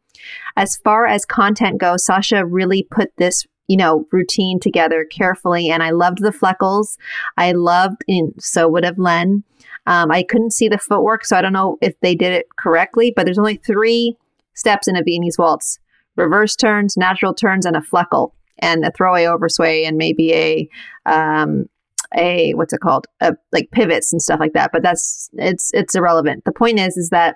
As 0.55 0.77
far 0.77 1.05
as 1.05 1.25
content 1.25 1.79
goes, 1.79 2.05
Sasha 2.05 2.45
really 2.45 2.87
put 2.89 3.15
this 3.17 3.45
you 3.67 3.77
know, 3.77 4.05
routine 4.11 4.59
together 4.59 5.05
carefully. 5.05 5.69
And 5.69 5.83
I 5.83 5.91
loved 5.91 6.21
the 6.21 6.31
Fleckerls. 6.31 6.97
I 7.35 7.51
loved, 7.51 8.03
and 8.07 8.33
so 8.39 8.67
would 8.69 8.85
have 8.85 8.97
Len. 8.97 9.43
Um, 9.85 10.11
I 10.11 10.23
couldn't 10.23 10.53
see 10.53 10.67
the 10.67 10.77
footwork, 10.77 11.25
so 11.25 11.37
I 11.37 11.41
don't 11.41 11.53
know 11.53 11.77
if 11.81 11.99
they 12.01 12.15
did 12.15 12.33
it 12.33 12.47
correctly, 12.57 13.13
but 13.15 13.25
there's 13.25 13.37
only 13.37 13.57
three 13.57 14.17
steps 14.57 14.87
in 14.87 14.95
a 14.95 15.03
Viennese 15.03 15.37
waltz 15.37 15.79
reverse 16.15 16.55
turns, 16.55 16.97
natural 16.97 17.33
turns, 17.33 17.65
and 17.65 17.75
a 17.75 17.81
Fleckerl, 17.81 18.31
and 18.59 18.83
a 18.83 18.91
throwaway 18.91 19.23
oversway, 19.23 19.87
and 19.87 19.97
maybe 19.97 20.33
a, 20.33 20.69
um, 21.05 21.69
a 22.17 22.53
what's 22.53 22.73
it 22.73 22.81
called? 22.81 23.05
A, 23.21 23.35
like 23.51 23.69
pivots 23.71 24.11
and 24.11 24.21
stuff 24.21 24.39
like 24.39 24.53
that. 24.53 24.71
But 24.73 24.83
that's 24.83 25.29
it's 25.33 25.71
it's 25.73 25.95
irrelevant. 25.95 26.43
The 26.43 26.51
point 26.51 26.79
is, 26.79 26.97
is 26.97 27.09
that 27.09 27.35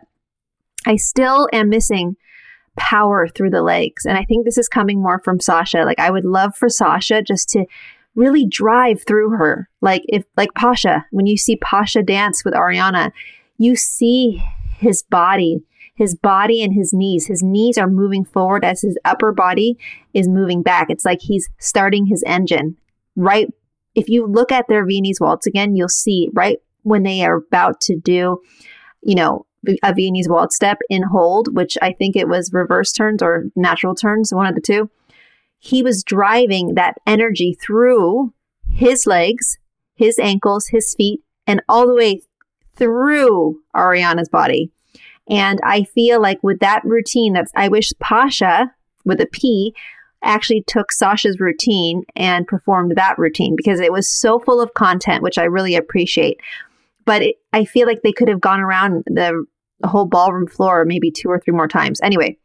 I 0.85 0.95
still 0.95 1.47
am 1.53 1.69
missing 1.69 2.15
power 2.77 3.27
through 3.27 3.49
the 3.49 3.61
legs. 3.61 4.05
And 4.05 4.17
I 4.17 4.23
think 4.23 4.45
this 4.45 4.57
is 4.57 4.67
coming 4.67 5.01
more 5.01 5.19
from 5.23 5.39
Sasha. 5.39 5.83
Like, 5.83 5.99
I 5.99 6.11
would 6.11 6.25
love 6.25 6.55
for 6.55 6.69
Sasha 6.69 7.21
just 7.21 7.49
to 7.49 7.65
really 8.15 8.45
drive 8.45 9.03
through 9.05 9.31
her. 9.31 9.69
Like, 9.81 10.03
if, 10.07 10.23
like 10.37 10.53
Pasha, 10.53 11.05
when 11.11 11.25
you 11.25 11.37
see 11.37 11.57
Pasha 11.57 12.01
dance 12.01 12.43
with 12.43 12.53
Ariana, 12.53 13.11
you 13.57 13.75
see 13.75 14.41
his 14.77 15.03
body, 15.03 15.63
his 16.01 16.15
body 16.15 16.63
and 16.63 16.73
his 16.73 16.93
knees. 16.93 17.27
His 17.27 17.43
knees 17.43 17.77
are 17.77 17.87
moving 17.87 18.25
forward 18.25 18.65
as 18.65 18.81
his 18.81 18.97
upper 19.05 19.31
body 19.31 19.77
is 20.15 20.27
moving 20.27 20.63
back. 20.63 20.89
It's 20.89 21.05
like 21.05 21.19
he's 21.21 21.47
starting 21.59 22.07
his 22.07 22.23
engine. 22.25 22.75
Right. 23.15 23.47
If 23.93 24.09
you 24.09 24.25
look 24.25 24.51
at 24.51 24.67
their 24.67 24.83
Viennese 24.83 25.19
waltz 25.21 25.45
again, 25.45 25.75
you'll 25.75 25.89
see 25.89 26.29
right 26.33 26.57
when 26.81 27.03
they 27.03 27.23
are 27.23 27.35
about 27.35 27.81
to 27.81 27.95
do, 27.95 28.41
you 29.03 29.13
know, 29.13 29.45
a 29.83 29.93
Viennese 29.93 30.27
waltz 30.27 30.55
step 30.55 30.79
in 30.89 31.03
hold, 31.03 31.55
which 31.55 31.77
I 31.83 31.93
think 31.93 32.15
it 32.15 32.27
was 32.27 32.51
reverse 32.51 32.91
turns 32.91 33.21
or 33.21 33.51
natural 33.55 33.93
turns, 33.93 34.33
one 34.33 34.47
of 34.47 34.55
the 34.55 34.61
two. 34.61 34.89
He 35.59 35.83
was 35.83 36.03
driving 36.03 36.73
that 36.73 36.95
energy 37.05 37.55
through 37.61 38.33
his 38.71 39.05
legs, 39.05 39.59
his 39.93 40.17
ankles, 40.17 40.69
his 40.69 40.95
feet, 40.95 41.19
and 41.45 41.61
all 41.69 41.85
the 41.85 41.93
way 41.93 42.23
through 42.75 43.59
Ariana's 43.75 44.29
body. 44.29 44.71
And 45.29 45.59
I 45.63 45.83
feel 45.83 46.21
like 46.21 46.39
with 46.43 46.59
that 46.59 46.83
routine, 46.83 47.33
that's 47.33 47.51
I 47.55 47.67
wish 47.67 47.91
Pasha 47.99 48.71
with 49.05 49.21
a 49.21 49.27
P 49.27 49.73
actually 50.23 50.63
took 50.67 50.91
Sasha's 50.91 51.39
routine 51.39 52.03
and 52.15 52.45
performed 52.45 52.95
that 52.95 53.17
routine 53.17 53.55
because 53.55 53.79
it 53.79 53.91
was 53.91 54.09
so 54.09 54.39
full 54.39 54.61
of 54.61 54.73
content, 54.75 55.23
which 55.23 55.37
I 55.37 55.45
really 55.45 55.75
appreciate 55.75 56.39
but 57.05 57.21
it, 57.21 57.35
I 57.53 57.65
feel 57.65 57.87
like 57.87 58.01
they 58.01 58.11
could 58.11 58.29
have 58.29 58.41
gone 58.41 58.59
around 58.59 59.03
the, 59.05 59.45
the 59.79 59.87
whole 59.87 60.05
ballroom 60.05 60.47
floor 60.47 60.85
maybe 60.85 61.11
two 61.11 61.29
or 61.29 61.39
three 61.39 61.53
more 61.53 61.67
times. 61.67 61.99
Anyway, 62.01 62.37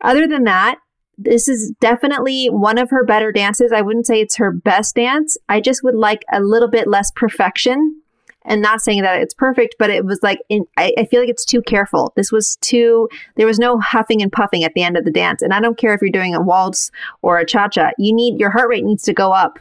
other 0.00 0.26
than 0.26 0.44
that, 0.44 0.78
this 1.18 1.48
is 1.48 1.72
definitely 1.80 2.48
one 2.48 2.78
of 2.78 2.90
her 2.90 3.04
better 3.04 3.32
dances. 3.32 3.72
I 3.72 3.80
wouldn't 3.80 4.06
say 4.06 4.20
it's 4.20 4.36
her 4.36 4.52
best 4.52 4.96
dance. 4.96 5.38
I 5.48 5.60
just 5.60 5.82
would 5.82 5.94
like 5.94 6.22
a 6.30 6.40
little 6.40 6.68
bit 6.68 6.86
less 6.86 7.10
perfection. 7.10 8.02
And 8.46 8.62
not 8.62 8.80
saying 8.80 9.02
that 9.02 9.20
it's 9.20 9.34
perfect, 9.34 9.74
but 9.78 9.90
it 9.90 10.04
was 10.04 10.20
like, 10.22 10.38
in, 10.48 10.64
I, 10.76 10.92
I 10.96 11.04
feel 11.04 11.20
like 11.20 11.28
it's 11.28 11.44
too 11.44 11.62
careful. 11.62 12.12
This 12.16 12.30
was 12.30 12.56
too, 12.60 13.08
there 13.34 13.46
was 13.46 13.58
no 13.58 13.78
huffing 13.78 14.22
and 14.22 14.30
puffing 14.30 14.64
at 14.64 14.72
the 14.74 14.82
end 14.82 14.96
of 14.96 15.04
the 15.04 15.10
dance. 15.10 15.42
And 15.42 15.52
I 15.52 15.60
don't 15.60 15.76
care 15.76 15.92
if 15.92 16.00
you're 16.00 16.10
doing 16.10 16.34
a 16.34 16.40
waltz 16.40 16.90
or 17.22 17.38
a 17.38 17.46
cha 17.46 17.68
cha, 17.68 17.90
you 17.98 18.14
need, 18.14 18.38
your 18.38 18.50
heart 18.50 18.68
rate 18.68 18.84
needs 18.84 19.02
to 19.04 19.12
go 19.12 19.32
up 19.32 19.58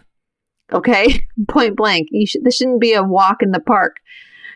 Okay, 0.71 1.21
point 1.47 1.75
blank. 1.75 2.07
You 2.11 2.25
should, 2.25 2.43
this 2.43 2.55
shouldn't 2.55 2.81
be 2.81 2.93
a 2.93 3.03
walk 3.03 3.41
in 3.41 3.51
the 3.51 3.59
park. 3.59 3.97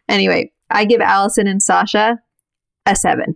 Anyway, 0.08 0.52
I 0.70 0.86
give 0.86 1.02
Alyson 1.02 1.48
and 1.48 1.62
Sasha 1.62 2.20
a 2.86 2.96
seven. 2.96 3.36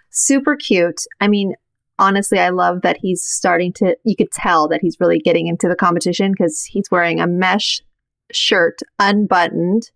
super 0.11 0.55
cute. 0.55 1.01
I 1.19 1.27
mean, 1.27 1.55
honestly, 1.97 2.39
I 2.39 2.49
love 2.49 2.81
that 2.81 2.97
he's 2.97 3.23
starting 3.23 3.73
to, 3.73 3.97
you 4.03 4.15
could 4.15 4.31
tell 4.31 4.67
that 4.67 4.81
he's 4.81 4.99
really 4.99 5.19
getting 5.19 5.47
into 5.47 5.67
the 5.67 5.75
competition 5.75 6.31
because 6.31 6.63
he's 6.63 6.91
wearing 6.91 7.19
a 7.19 7.27
mesh 7.27 7.81
shirt, 8.31 8.79
unbuttoned. 8.99 9.91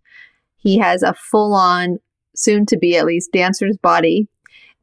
He 0.58 0.78
has 0.80 1.04
a 1.04 1.14
full 1.14 1.54
on, 1.54 2.00
soon 2.36 2.66
to 2.68 2.78
be 2.78 2.98
at 2.98 3.06
least, 3.06 3.32
dancer's 3.32 3.78
body. 3.78 4.28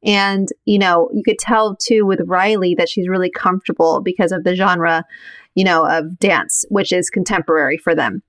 And, 0.04 0.48
you 0.64 0.78
know, 0.78 1.08
you 1.12 1.22
could 1.22 1.38
tell 1.38 1.76
too 1.76 2.04
with 2.04 2.20
Rylee 2.20 2.76
that 2.76 2.88
she's 2.88 3.08
really 3.08 3.30
comfortable 3.30 4.00
because 4.00 4.32
of 4.32 4.44
the 4.44 4.56
genre, 4.56 5.04
you 5.54 5.64
know, 5.64 5.86
of 5.86 6.18
dance, 6.18 6.64
which 6.70 6.92
is 6.92 7.08
contemporary 7.08 7.78
for 7.78 7.94
them 7.94 8.22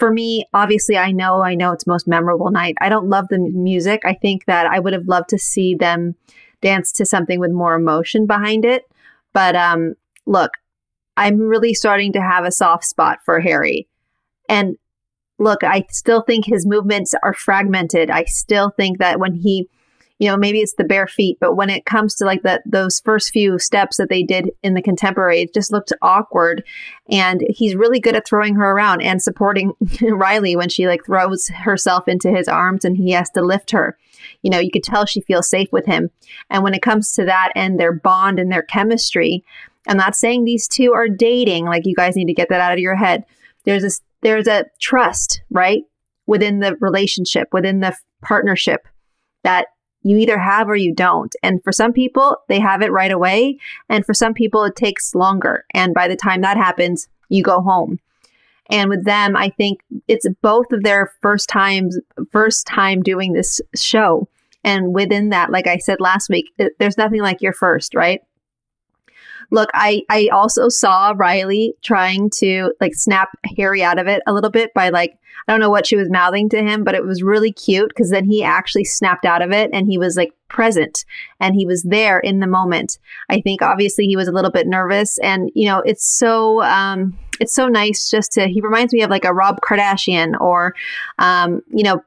for 0.00 0.10
me, 0.10 0.46
obviously, 0.54 0.96
I 0.96 1.12
know, 1.12 1.42
I 1.42 1.54
know 1.54 1.72
it's 1.72 1.86
most 1.86 2.08
memorable 2.08 2.50
night. 2.50 2.74
I 2.80 2.88
don't 2.88 3.10
love 3.10 3.28
the 3.28 3.38
music. 3.38 4.00
I 4.04 4.14
think 4.14 4.46
that 4.46 4.66
I 4.66 4.80
would 4.80 4.94
have 4.94 5.06
loved 5.06 5.28
to 5.28 5.38
see 5.38 5.74
them 5.74 6.16
dance 6.62 6.90
to 6.92 7.06
something 7.06 7.38
with 7.38 7.52
more 7.52 7.74
emotion 7.74 8.26
behind 8.26 8.64
it. 8.64 8.84
But 9.32 9.54
um, 9.54 9.94
look, 10.26 10.52
I'm 11.16 11.38
really 11.38 11.74
starting 11.74 12.12
to 12.14 12.22
have 12.22 12.44
a 12.44 12.50
soft 12.50 12.84
spot 12.84 13.18
for 13.24 13.40
Harry. 13.40 13.86
And 14.48 14.76
look, 15.38 15.62
I 15.62 15.84
still 15.90 16.22
think 16.22 16.46
his 16.46 16.66
movements 16.66 17.14
are 17.22 17.34
fragmented. 17.34 18.10
I 18.10 18.24
still 18.24 18.70
think 18.70 18.98
that 18.98 19.20
when 19.20 19.34
he 19.34 19.68
you 20.20 20.28
know, 20.28 20.36
maybe 20.36 20.60
it's 20.60 20.74
the 20.74 20.84
bare 20.84 21.06
feet, 21.06 21.38
but 21.40 21.54
when 21.54 21.70
it 21.70 21.86
comes 21.86 22.14
to 22.14 22.26
like 22.26 22.42
that, 22.42 22.62
those 22.66 23.00
first 23.00 23.32
few 23.32 23.58
steps 23.58 23.96
that 23.96 24.10
they 24.10 24.22
did 24.22 24.50
in 24.62 24.74
the 24.74 24.82
contemporary, 24.82 25.40
it 25.40 25.54
just 25.54 25.72
looked 25.72 25.94
awkward. 26.02 26.62
And 27.10 27.42
he's 27.48 27.74
really 27.74 28.00
good 28.00 28.14
at 28.14 28.28
throwing 28.28 28.54
her 28.56 28.70
around 28.70 29.00
and 29.00 29.22
supporting 29.22 29.72
Rylee 29.82 30.56
when 30.56 30.68
she 30.68 30.86
like 30.86 31.06
throws 31.06 31.48
herself 31.48 32.06
into 32.06 32.30
his 32.30 32.48
arms 32.48 32.84
and 32.84 32.98
he 32.98 33.12
has 33.12 33.30
to 33.30 33.40
lift 33.40 33.70
her. 33.70 33.96
You 34.42 34.50
know, 34.50 34.58
you 34.58 34.70
could 34.70 34.82
tell 34.82 35.06
she 35.06 35.22
feels 35.22 35.48
safe 35.48 35.72
with 35.72 35.86
him. 35.86 36.10
And 36.50 36.62
when 36.62 36.74
it 36.74 36.82
comes 36.82 37.12
to 37.12 37.24
that 37.24 37.52
and 37.56 37.80
their 37.80 37.94
bond 37.94 38.38
and 38.38 38.52
their 38.52 38.62
chemistry, 38.62 39.42
I'm 39.88 39.96
not 39.96 40.14
saying 40.14 40.44
these 40.44 40.68
two 40.68 40.92
are 40.92 41.08
dating. 41.08 41.64
Like 41.64 41.86
you 41.86 41.94
guys 41.94 42.14
need 42.14 42.26
to 42.26 42.34
get 42.34 42.50
that 42.50 42.60
out 42.60 42.74
of 42.74 42.78
your 42.78 42.94
head. 42.94 43.24
There's 43.64 43.82
this, 43.82 44.02
there's 44.20 44.48
a 44.48 44.66
trust, 44.80 45.40
right? 45.50 45.84
Within 46.26 46.60
the 46.60 46.76
relationship, 46.76 47.48
within 47.54 47.80
the 47.80 47.96
partnership 48.20 48.86
that 49.44 49.68
you 50.02 50.16
either 50.16 50.38
have 50.38 50.68
or 50.68 50.76
you 50.76 50.94
don't. 50.94 51.34
And 51.42 51.62
for 51.62 51.72
some 51.72 51.92
people, 51.92 52.36
they 52.48 52.58
have 52.60 52.82
it 52.82 52.92
right 52.92 53.12
away. 53.12 53.58
And 53.88 54.04
for 54.04 54.14
some 54.14 54.34
people, 54.34 54.64
it 54.64 54.76
takes 54.76 55.14
longer. 55.14 55.64
And 55.74 55.94
by 55.94 56.08
the 56.08 56.16
time 56.16 56.40
that 56.40 56.56
happens, 56.56 57.08
you 57.28 57.42
go 57.42 57.60
home. 57.60 57.98
And 58.70 58.88
with 58.88 59.04
them, 59.04 59.36
I 59.36 59.50
think 59.50 59.80
it's 60.06 60.26
both 60.42 60.72
of 60.72 60.84
their 60.84 61.12
first 61.20 61.48
times, 61.48 61.98
first 62.30 62.66
time 62.66 63.02
doing 63.02 63.32
this 63.32 63.60
show. 63.74 64.28
And 64.62 64.94
within 64.94 65.30
that, 65.30 65.50
like 65.50 65.66
I 65.66 65.78
said 65.78 66.00
last 66.00 66.28
week, 66.30 66.52
it, 66.58 66.72
there's 66.78 66.98
nothing 66.98 67.20
like 67.20 67.42
your 67.42 67.52
first, 67.52 67.94
right? 67.94 68.22
Look, 69.50 69.70
I, 69.74 70.02
I 70.08 70.28
also 70.32 70.68
saw 70.68 71.12
Rylee 71.14 71.72
trying 71.82 72.30
to 72.38 72.72
like 72.80 72.94
snap 72.94 73.30
Harry 73.56 73.82
out 73.82 73.98
of 73.98 74.06
it 74.06 74.22
a 74.26 74.32
little 74.32 74.50
bit 74.50 74.72
by 74.74 74.90
like, 74.90 75.18
I 75.48 75.52
don't 75.52 75.60
know 75.60 75.70
what 75.70 75.86
she 75.86 75.96
was 75.96 76.10
mouthing 76.10 76.48
to 76.50 76.62
him, 76.62 76.84
but 76.84 76.94
it 76.94 77.04
was 77.04 77.22
really 77.22 77.52
cute 77.52 77.88
because 77.88 78.10
then 78.10 78.24
he 78.24 78.44
actually 78.44 78.84
snapped 78.84 79.24
out 79.24 79.42
of 79.42 79.52
it 79.52 79.70
and 79.72 79.86
he 79.86 79.98
was 79.98 80.16
like 80.16 80.32
present 80.48 81.04
and 81.40 81.54
he 81.54 81.66
was 81.66 81.82
there 81.82 82.20
in 82.20 82.40
the 82.40 82.46
moment. 82.46 82.98
I 83.28 83.40
think 83.40 83.62
obviously 83.62 84.06
he 84.06 84.16
was 84.16 84.28
a 84.28 84.32
little 84.32 84.50
bit 84.50 84.66
nervous 84.66 85.18
and, 85.18 85.50
you 85.54 85.66
know, 85.66 85.80
it's 85.80 86.06
so, 86.06 86.62
um, 86.62 87.18
it's 87.40 87.54
so 87.54 87.68
nice 87.68 88.10
just 88.10 88.32
to, 88.32 88.46
he 88.46 88.60
reminds 88.60 88.92
me 88.92 89.02
of 89.02 89.10
like 89.10 89.24
a 89.24 89.32
Rob 89.32 89.60
Kardashian 89.60 90.38
or, 90.40 90.74
um, 91.18 91.62
you 91.68 91.82
know, 91.82 92.02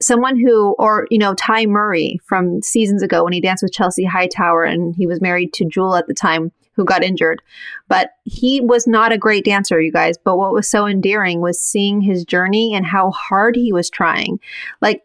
someone 0.00 0.38
who, 0.38 0.74
or, 0.78 1.06
you 1.10 1.18
know, 1.18 1.34
Ty 1.34 1.66
Murray 1.66 2.20
from 2.24 2.62
seasons 2.62 3.02
ago 3.02 3.24
when 3.24 3.32
he 3.32 3.40
danced 3.40 3.62
with 3.62 3.72
Chelsea 3.72 4.04
Hightower 4.04 4.62
and 4.62 4.94
he 4.94 5.06
was 5.06 5.20
married 5.20 5.52
to 5.54 5.64
Jewel 5.64 5.96
at 5.96 6.06
the 6.06 6.14
time 6.14 6.52
who 6.76 6.84
got 6.84 7.02
injured. 7.02 7.42
But 7.88 8.10
he 8.24 8.60
was 8.60 8.86
not 8.86 9.12
a 9.12 9.18
great 9.18 9.44
dancer, 9.44 9.80
you 9.80 9.90
guys. 9.90 10.16
But 10.22 10.36
what 10.36 10.52
was 10.52 10.68
so 10.68 10.86
endearing 10.86 11.40
was 11.40 11.60
seeing 11.60 12.00
his 12.00 12.24
journey 12.24 12.74
and 12.74 12.86
how 12.86 13.10
hard 13.10 13.56
he 13.56 13.72
was 13.72 13.90
trying. 13.90 14.38
Like, 14.80 15.02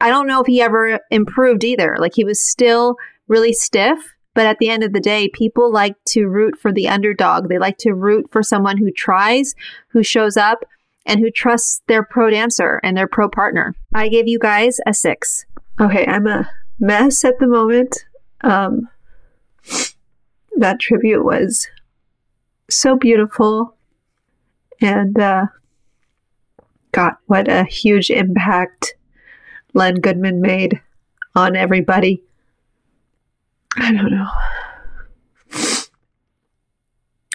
I 0.00 0.10
don't 0.10 0.26
know 0.26 0.40
if 0.40 0.46
he 0.46 0.60
ever 0.60 1.00
improved 1.10 1.64
either. 1.64 1.96
Like, 1.98 2.14
he 2.14 2.24
was 2.24 2.40
still 2.40 2.96
really 3.26 3.52
stiff. 3.52 4.14
But 4.34 4.46
at 4.46 4.58
the 4.58 4.68
end 4.68 4.82
of 4.82 4.92
the 4.92 5.00
day, 5.00 5.28
people 5.28 5.72
like 5.72 5.94
to 6.06 6.26
root 6.26 6.58
for 6.58 6.72
the 6.72 6.88
underdog. 6.88 7.48
They 7.48 7.58
like 7.58 7.78
to 7.78 7.94
root 7.94 8.28
for 8.30 8.42
someone 8.42 8.76
who 8.76 8.90
tries, 8.90 9.54
who 9.88 10.02
shows 10.02 10.36
up, 10.36 10.64
and 11.06 11.20
who 11.20 11.30
trusts 11.30 11.82
their 11.86 12.02
pro 12.02 12.30
dancer 12.30 12.80
and 12.82 12.96
their 12.96 13.06
pro 13.06 13.28
partner. 13.28 13.74
I 13.94 14.08
gave 14.08 14.26
you 14.26 14.38
guys 14.38 14.80
a 14.86 14.92
six. 14.92 15.46
Okay, 15.80 16.04
I'm 16.06 16.26
a 16.26 16.50
mess 16.80 17.24
at 17.24 17.38
the 17.38 17.46
moment. 17.46 18.06
Um, 18.40 18.88
that 20.58 20.80
tribute 20.80 21.24
was 21.24 21.68
so 22.70 22.96
beautiful. 22.96 23.76
And 24.80 25.18
uh, 25.18 25.46
God, 26.92 27.14
what 27.26 27.48
a 27.48 27.64
huge 27.64 28.10
impact 28.10 28.94
Len 29.72 29.96
Goodman 29.96 30.40
made 30.40 30.80
on 31.34 31.56
everybody. 31.56 32.22
I 33.76 33.92
don't 33.92 34.10
know. 34.10 34.28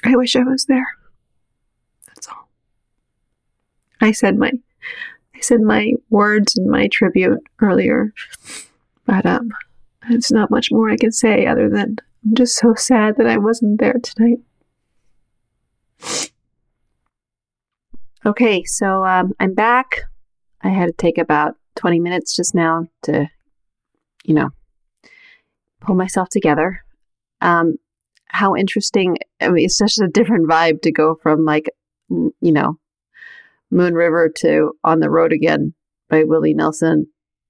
I 0.04 0.16
wish 0.16 0.36
I 0.36 0.44
was 0.44 0.66
there. 0.66 0.88
That's 2.08 2.28
all. 2.30 2.50
I 4.00 4.12
said 4.12 4.38
my 4.38 4.52
I 5.36 5.40
said 5.42 5.62
my 5.62 5.94
words 6.10 6.58
and 6.58 6.70
my 6.70 6.88
tribute 6.92 7.40
earlier. 7.62 8.14
But 9.06 9.26
um 9.26 9.52
it's 10.10 10.32
not 10.32 10.50
much 10.50 10.72
more 10.72 10.90
I 10.90 10.96
can 10.96 11.12
say 11.12 11.46
other 11.46 11.70
than 11.70 11.98
I'm 12.26 12.36
just 12.36 12.56
so 12.56 12.74
sad 12.76 13.16
that 13.18 13.28
I 13.28 13.38
wasn't 13.38 13.80
there 13.80 13.96
tonight. 14.02 14.40
Okay, 18.26 18.64
so 18.66 19.06
um, 19.06 19.34
I'm 19.40 19.54
back. 19.54 20.02
I 20.62 20.70
had 20.70 20.88
to 20.88 20.94
take 20.94 21.18
about 21.18 21.56
20 21.78 22.00
minutes 22.00 22.36
just 22.36 22.54
now 22.54 22.88
to, 23.04 23.30
you 24.26 24.34
know, 24.34 24.50
pull 25.80 25.96
myself 25.96 26.28
together. 26.30 26.84
Um, 27.42 27.78
how 28.28 28.56
interesting. 28.56 29.18
I 29.40 29.50
mean, 29.50 29.66
it's 29.66 29.78
such 29.78 29.98
a 29.98 30.08
different 30.08 30.50
vibe 30.50 30.82
to 30.82 30.92
go 30.92 31.16
from 31.16 31.46
like, 31.46 31.70
you 32.10 32.32
know, 32.42 32.78
Moon 33.72 33.94
River 33.94 34.30
to 34.40 34.74
On 34.84 35.00
the 35.00 35.10
Road 35.10 35.32
Again 35.32 35.74
by 36.10 36.24
Willie 36.26 36.54
Nelson 36.54 37.08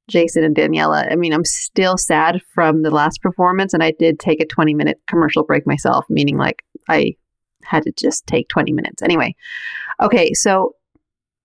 Jason 0.09 0.43
and 0.43 0.55
Daniella. 0.55 1.07
I 1.09 1.15
mean, 1.15 1.33
I'm 1.33 1.45
still 1.45 1.97
sad 1.97 2.41
from 2.53 2.81
the 2.81 2.91
last 2.91 3.21
performance, 3.21 3.73
and 3.73 3.83
I 3.83 3.91
did 3.91 4.19
take 4.19 4.41
a 4.41 4.45
20 4.45 4.73
minute 4.73 4.99
commercial 5.07 5.43
break 5.43 5.65
myself, 5.65 6.05
meaning 6.09 6.37
like 6.37 6.63
I 6.89 7.15
had 7.63 7.83
to 7.83 7.91
just 7.91 8.27
take 8.27 8.49
20 8.49 8.71
minutes. 8.73 9.01
Anyway, 9.01 9.35
okay, 10.01 10.33
so 10.33 10.75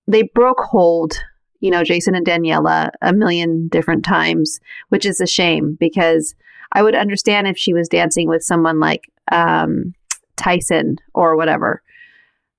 they 0.07 0.23
broke 0.35 0.61
hold, 0.61 1.15
you 1.61 1.71
know, 1.71 1.85
Jason 1.85 2.15
and 2.15 2.27
Daniella 2.27 2.91
a 3.03 3.13
million 3.13 3.69
different 3.69 4.05
times, 4.05 4.59
which 4.89 5.07
is 5.07 5.21
a 5.21 5.27
shame 5.27 5.77
because 5.79 6.35
I 6.73 6.83
would 6.83 6.95
understand 6.95 7.47
if 7.47 7.57
she 7.57 7.73
was 7.73 7.89
dancing 7.89 8.29
with 8.29 8.43
someone 8.43 8.81
like 8.81 9.03
um, 9.31 9.95
Tyson 10.37 10.97
or 11.15 11.37
whatever. 11.37 11.83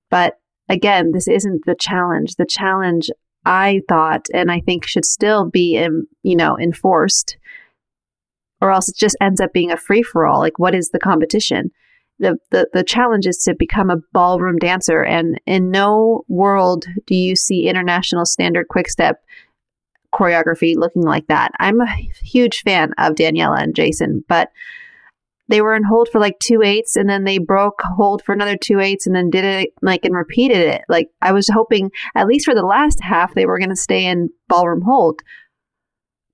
But 0.10 0.40
again, 0.70 1.12
this 1.12 1.28
isn't 1.28 1.66
the 1.66 1.76
challenge. 1.76 2.36
The 2.36 2.46
challenge 2.46 3.10
I 3.46 3.82
thought 3.88 4.28
and 4.34 4.52
I 4.52 4.62
think 4.62 4.86
should 4.86 5.06
still 5.06 5.50
be, 5.50 5.76
in, 5.76 6.08
you 6.24 6.36
know, 6.36 6.58
enforced 6.58 7.38
or 8.62 8.72
else 8.72 8.90
it 8.90 8.96
just 8.96 9.18
ends 9.22 9.40
up 9.42 9.54
being 9.54 9.72
a 9.72 9.78
free 9.78 10.02
for 10.02 10.26
all. 10.26 10.40
Like, 10.40 10.58
what 10.58 10.74
is 10.76 10.90
the 10.90 11.00
competition? 11.00 11.72
The, 12.20 12.38
the, 12.52 12.68
the 12.74 12.84
challenge 12.84 13.28
is 13.28 13.38
to 13.40 13.54
become 13.54 13.90
a 13.90 14.02
ballroom 14.14 14.58
dancer. 14.58 15.04
And 15.04 15.40
in 15.46 15.70
no 15.70 16.24
world 16.28 16.86
do 17.06 17.16
you 17.16 17.36
see 17.36 17.68
international 17.68 18.26
standard 18.26 18.68
quick 18.70 18.90
step 18.90 19.22
choreography 20.14 20.76
looking 20.76 21.04
like 21.04 21.28
that. 21.28 21.52
I'm 21.60 21.82
a 21.82 21.96
huge 22.24 22.62
fan 22.64 22.94
of 22.98 23.16
Daniella 23.16 23.58
and 23.58 23.76
Jason, 23.76 24.24
but 24.30 24.50
they 25.48 25.62
were 25.62 25.76
in 25.76 25.84
hold 25.84 26.10
for 26.10 26.20
like 26.20 26.40
two 26.40 26.62
eights 26.64 26.96
and 26.96 27.10
then 27.10 27.24
they 27.24 27.38
broke 27.38 27.82
hold 27.84 28.24
for 28.24 28.34
another 28.34 28.58
two 28.58 28.80
eights 28.80 29.06
and 29.06 29.16
then 29.16 29.30
did 29.30 29.46
it 29.46 29.70
like 29.82 30.04
and 30.04 30.16
repeated 30.16 30.58
it. 30.58 30.82
Like 30.90 31.10
I 31.22 31.32
was 31.32 31.48
hoping 31.48 31.92
at 32.16 32.28
least 32.28 32.46
for 32.46 32.56
the 32.56 32.66
last 32.66 33.00
half 33.02 33.34
they 33.34 33.46
were 33.46 33.60
going 33.60 33.70
to 33.70 33.76
stay 33.76 34.06
in 34.06 34.30
ballroom 34.48 34.82
hold 34.82 35.22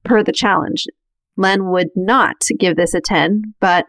per 0.04 0.24
the 0.24 0.32
challenge. 0.32 0.88
Len 1.38 1.71
would 1.71 1.89
not 1.95 2.41
give 2.60 2.76
this 2.76 2.93
a 2.93 3.02
10, 3.02 3.54
but 3.60 3.86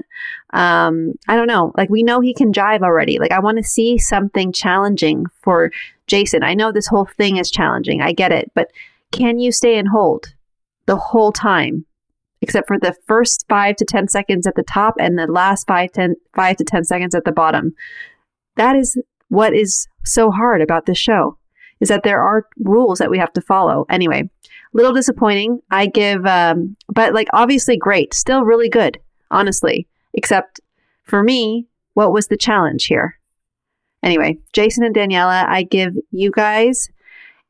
um, 0.53 1.13
I 1.29 1.37
don't 1.37 1.49
know. 1.49 1.73
Like 1.77 1.91
we 1.91 2.03
know 2.03 2.21
he 2.21 2.35
can 2.35 2.53
jive 2.53 2.83
already. 2.83 3.19
Like 3.19 3.33
I 3.33 3.41
want 3.41 3.59
to 3.59 3.65
see 3.65 3.99
something 3.99 4.53
challenging 4.53 5.27
for 5.43 5.71
Jason. 6.07 6.43
I 6.43 6.55
know 6.55 6.73
this 6.73 6.87
whole 6.87 7.09
thing 7.17 7.37
is 7.37 7.51
challenging. 7.51 8.01
I 8.01 8.13
get 8.13 8.33
it, 8.33 8.51
but 8.55 8.69
can 9.11 9.39
you 9.39 9.53
stay 9.53 9.77
in 9.77 9.87
hold 9.87 10.35
the 10.87 10.97
whole 10.97 11.33
time? 11.33 11.85
Except 12.43 12.69
for 12.69 12.79
the 12.79 12.95
first 13.07 13.47
five 13.49 13.77
to 13.77 13.87
10 13.87 14.09
seconds 14.09 14.47
at 14.47 14.57
the 14.57 14.65
top 14.65 14.95
and 14.99 15.19
the 15.19 15.27
last 15.27 15.67
five, 15.67 15.93
ten, 15.93 16.17
five 16.37 16.57
to 16.57 16.65
10 16.65 16.85
seconds 16.85 17.15
at 17.15 17.25
the 17.25 17.33
bottom. 17.33 17.73
That 18.57 18.77
is 18.77 19.01
what 19.29 19.55
is 19.55 19.89
so 20.05 20.31
hard 20.31 20.61
about 20.61 20.85
this 20.85 20.99
show 20.99 21.39
is 21.81 21.89
that 21.89 22.05
there 22.05 22.23
are 22.23 22.47
rules 22.61 22.99
that 22.99 23.11
we 23.11 23.19
have 23.19 23.33
to 23.33 23.41
follow. 23.41 23.85
Anyway, 23.91 24.31
little 24.73 24.93
disappointing. 24.93 25.61
I 25.71 25.87
give, 25.87 26.25
um, 26.27 26.77
but 26.89 27.13
like 27.13 27.29
obviously 27.33 27.77
great, 27.77 28.15
still 28.15 28.45
really 28.45 28.69
good, 28.69 28.99
honestly, 29.31 29.89
except 30.15 30.61
for 31.03 31.23
me, 31.23 31.67
what 31.95 32.13
was 32.13 32.29
the 32.29 32.37
challenge 32.37 32.85
here? 32.85 33.19
Anyway, 34.03 34.39
Jason 34.53 34.85
and 34.85 34.95
Daniella, 34.95 35.45
I 35.49 35.63
give 35.65 35.95
you 36.11 36.31
guys 36.31 36.89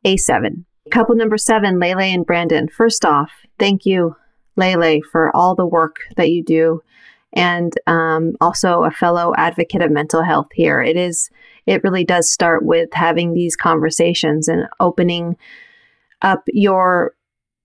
a 0.04 0.16
seven. 0.16 0.64
Couple 0.90 1.14
number 1.14 1.36
seven, 1.38 1.78
Lele 1.78 2.00
and 2.00 2.26
Brandon. 2.26 2.68
First 2.68 3.04
off, 3.04 3.30
thank 3.58 3.84
you 3.86 4.16
Lele, 4.56 5.00
for 5.10 5.34
all 5.34 5.54
the 5.54 5.66
work 5.66 5.96
that 6.16 6.30
you 6.30 6.42
do, 6.44 6.82
and 7.32 7.72
um, 7.86 8.34
also 8.40 8.84
a 8.84 8.90
fellow 8.90 9.32
advocate 9.36 9.82
of 9.82 9.90
mental 9.90 10.22
health 10.22 10.48
here. 10.52 10.82
It 10.82 10.96
is, 10.96 11.30
it 11.66 11.82
really 11.82 12.04
does 12.04 12.30
start 12.30 12.64
with 12.64 12.90
having 12.92 13.32
these 13.32 13.56
conversations 13.56 14.48
and 14.48 14.66
opening 14.80 15.36
up 16.20 16.42
your 16.48 17.14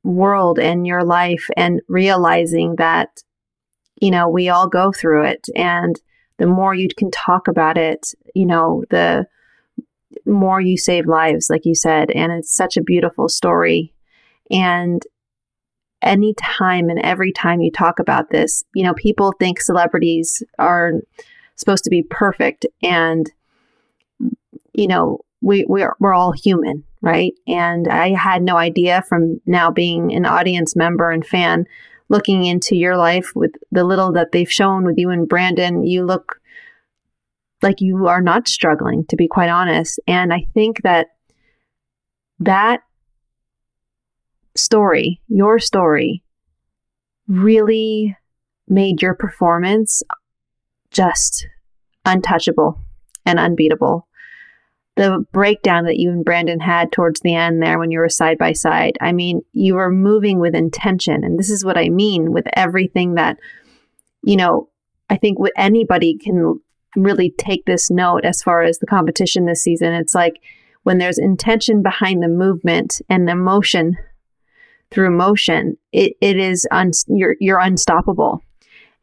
world 0.04 0.58
and 0.58 0.88
your 0.88 1.04
life 1.04 1.48
and 1.58 1.82
realizing 1.90 2.76
that, 2.78 3.22
you 4.02 4.10
know, 4.10 4.30
we 4.30 4.48
all 4.48 4.70
go 4.70 4.92
through 4.92 5.26
it. 5.26 5.46
And 5.56 6.00
the 6.38 6.48
more 6.48 6.74
you 6.74 6.88
can 6.98 7.12
talk 7.12 7.48
about 7.48 7.78
it, 7.78 8.14
you 8.34 8.46
know, 8.46 8.86
the 8.90 9.28
more 10.26 10.62
you 10.62 10.78
save 10.78 11.08
lives, 11.08 11.50
like 11.50 11.66
you 11.66 11.76
said. 11.76 12.10
And 12.12 12.32
it's 12.32 12.56
such 12.56 12.78
a 12.78 12.84
beautiful 12.84 13.28
story. 13.28 13.94
And 14.50 15.02
any 16.02 16.34
time 16.36 16.90
and 16.90 17.00
every 17.00 17.32
time 17.32 17.62
you 17.62 17.72
talk 17.72 18.00
about 18.00 18.30
this, 18.30 18.64
you 18.74 18.84
know, 18.84 18.94
people 18.94 19.34
think 19.40 19.60
celebrities 19.60 20.44
are 20.60 20.94
supposed 21.56 21.84
to 21.84 21.90
be 21.90 22.04
perfect 22.04 22.66
and 22.84 23.32
you 24.74 24.88
know, 24.88 25.20
we 25.42 25.66
we're 25.68 25.96
we're 26.00 26.14
all 26.14 26.32
human, 26.32 26.84
right? 27.02 27.34
And 27.48 27.88
I 27.88 28.14
had 28.14 28.44
no 28.44 28.58
idea 28.58 29.04
from 29.10 29.42
now 29.46 29.72
being 29.72 30.14
an 30.14 30.26
audience 30.26 30.76
member 30.76 31.10
and 31.10 31.26
fan 31.26 31.66
looking 32.10 32.46
into 32.46 32.76
your 32.76 32.96
life 32.96 33.34
with 33.36 33.52
the 33.72 33.84
little 33.84 34.14
that 34.14 34.32
they've 34.32 34.52
shown 34.52 34.86
with 34.86 34.98
you 34.98 35.10
and 35.10 35.28
Brandon, 35.28 35.84
you 35.84 36.06
look 36.06 36.40
like 37.62 37.82
you 37.82 38.08
are 38.08 38.22
not 38.22 38.48
struggling 38.48 39.06
to 39.08 39.16
be 39.16 39.28
quite 39.28 39.50
honest. 39.50 40.00
And 40.08 40.34
I 40.34 40.48
think 40.54 40.84
that 40.84 41.08
that 42.40 42.82
story, 44.58 45.22
your 45.28 45.60
story, 45.60 46.24
really 47.28 48.16
made 48.68 49.02
your 49.02 49.16
performance 49.16 50.04
just 50.92 51.48
untouchable 52.06 52.80
and 53.26 53.40
unbeatable. 53.40 54.08
The 54.96 55.24
breakdown 55.32 55.86
that 55.86 55.98
you 55.98 56.10
and 56.10 56.26
Brandon 56.26 56.60
had 56.60 56.92
towards 56.92 57.20
the 57.20 57.36
end 57.36 57.62
there 57.62 57.78
when 57.78 57.92
you 57.92 58.00
were 58.00 58.10
side 58.10 58.38
by 58.38 58.54
side, 58.54 58.98
I 59.00 59.12
mean, 59.12 59.42
you 59.54 59.76
were 59.76 59.92
moving 59.92 60.40
with 60.40 60.56
intention. 60.56 61.24
And 61.24 61.38
this 61.38 61.52
is 61.52 61.64
what 61.64 61.78
I 61.78 61.90
mean 61.90 62.32
with 62.32 62.46
everything 62.54 63.14
that, 63.14 63.38
you 64.24 64.36
know, 64.36 64.70
I 65.10 65.18
think 65.18 65.38
anybody 65.56 66.18
can 66.18 66.60
really 66.96 67.32
take 67.38 67.66
this 67.66 67.92
note 67.92 68.26
as 68.26 68.42
far 68.42 68.64
as 68.64 68.80
the 68.80 68.88
competition 68.88 69.46
this 69.46 69.64
season. 69.64 69.94
It's 69.94 70.16
like 70.16 70.42
when 70.84 70.98
there's 70.98 71.20
intention 71.20 71.84
behind 71.84 72.24
the 72.24 72.28
movement 72.28 73.02
and 73.10 73.28
the 73.28 73.34
emotion 73.34 73.98
through 74.92 75.16
motion, 75.16 75.78
it, 75.92 76.14
it 76.22 76.38
is 76.38 76.68
un, 76.72 76.92
you're 77.08 77.36
you're 77.40 77.60
unstoppable. 77.60 78.42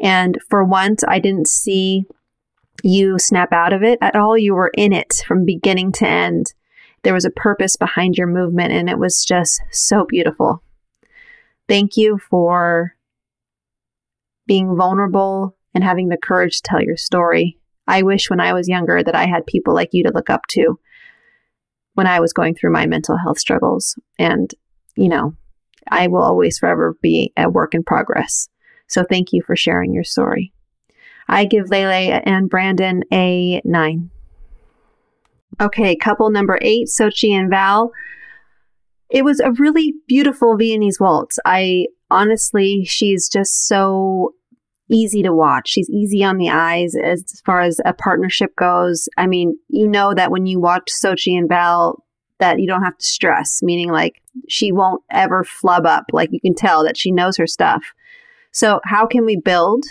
And 0.01 0.39
for 0.49 0.65
once, 0.65 1.05
I 1.07 1.19
didn't 1.19 1.49
see 1.49 2.05
you 2.83 3.19
snap 3.19 3.53
out 3.53 3.73
of 3.73 3.83
it 3.83 3.99
at 4.03 4.17
all. 4.17 4.37
You 4.37 4.55
were 4.55 4.73
in 4.77 4.93
it 4.93 5.23
from 5.27 5.45
beginning 5.45 5.93
to 5.93 6.09
end. 6.09 6.53
There 7.03 7.15
was 7.15 7.25
a 7.25 7.31
purpose 7.31 7.77
behind 7.77 8.17
your 8.17 8.27
movement, 8.27 8.73
and 8.73 8.89
it 8.89 8.99
was 8.99 9.25
just 9.25 9.61
so 9.71 10.05
beautiful. 10.05 10.63
Thank 11.69 11.97
you 11.97 12.19
for 12.19 12.95
being 14.47 14.77
vulnerable 14.77 15.57
and 15.75 15.83
having 15.83 16.09
the 16.09 16.17
courage 16.17 16.57
to 16.57 16.63
tell 16.63 16.83
your 16.83 16.97
story. 16.97 17.59
I 17.87 18.03
wish 18.03 18.31
when 18.31 18.41
I 18.41 18.53
was 18.53 18.69
younger 18.69 19.03
that 19.03 19.15
I 19.15 19.27
had 19.27 19.47
people 19.47 19.75
like 19.75 19.91
you 19.93 20.05
to 20.05 20.13
look 20.13 20.31
up 20.31 20.47
to 20.51 20.79
when 21.95 22.07
I 22.07 22.21
was 22.21 22.33
going 22.33 22.55
through 22.55 22.73
my 22.73 22.87
mental 22.87 23.17
health 23.17 23.39
struggles. 23.39 23.99
And, 24.19 24.51
you 24.97 25.09
know, 25.09 25.35
I 25.91 26.09
will 26.09 26.23
always 26.23 26.59
forever 26.59 26.97
be 27.03 27.33
a 27.37 27.49
work 27.49 27.75
in 27.75 27.83
progress. 27.83 28.49
So 28.89 29.05
thank 29.05 29.33
you 29.33 29.43
for 29.43 29.57
sharing 29.57 29.95
your 29.95 30.05
story. 30.05 30.53
I 31.29 31.47
give 31.47 31.71
Lele 31.71 32.21
and 32.25 32.51
Brandon 32.51 33.03
a 33.13 33.61
nine. 33.65 34.11
Okay, 35.61 35.97
couple 35.97 36.31
number 36.31 36.59
eight, 36.61 36.89
Xochitl 36.89 37.39
and 37.39 37.51
Val. 37.51 37.93
It 39.11 39.25
was 39.25 39.41
a 39.41 39.53
really 39.53 39.95
beautiful 40.09 40.57
Viennese 40.57 40.99
waltz. 40.99 41.39
I 41.45 41.87
honestly, 42.11 42.85
she's 42.85 43.29
just 43.29 43.67
so 43.67 44.35
easy 44.91 45.23
to 45.23 45.33
watch. 45.33 45.69
She's 45.69 45.89
easy 45.89 46.25
on 46.25 46.37
the 46.37 46.51
eyes 46.51 46.95
as 47.03 47.25
far 47.47 47.61
as 47.61 47.81
a 47.85 47.95
partnership 47.95 48.55
goes. 48.57 49.09
I 49.17 49.27
mean, 49.27 49.57
you 49.69 49.89
know 49.89 50.13
that 50.15 50.31
when 50.31 50.47
you 50.47 50.61
watch 50.61 50.91
Xochitl 50.91 51.39
and 51.39 51.49
Val, 51.49 52.05
that 52.45 52.61
you 52.61 52.67
don't 52.67 52.85
have 52.85 52.99
to 52.99 53.05
stress, 53.05 53.61
meaning 53.63 53.91
like 53.91 54.21
she 54.49 54.71
won't 54.71 55.03
ever 55.11 55.45
flub 55.45 55.87
up. 55.87 56.05
Like 56.13 56.29
you 56.33 56.41
can 56.41 56.55
tell 56.55 56.85
that 56.85 56.97
she 56.97 57.11
knows 57.11 57.37
her 57.39 57.47
stuff. 57.47 57.83
So, 58.53 58.81
how 58.85 59.07
can 59.07 59.25
we 59.25 59.37
build 59.37 59.85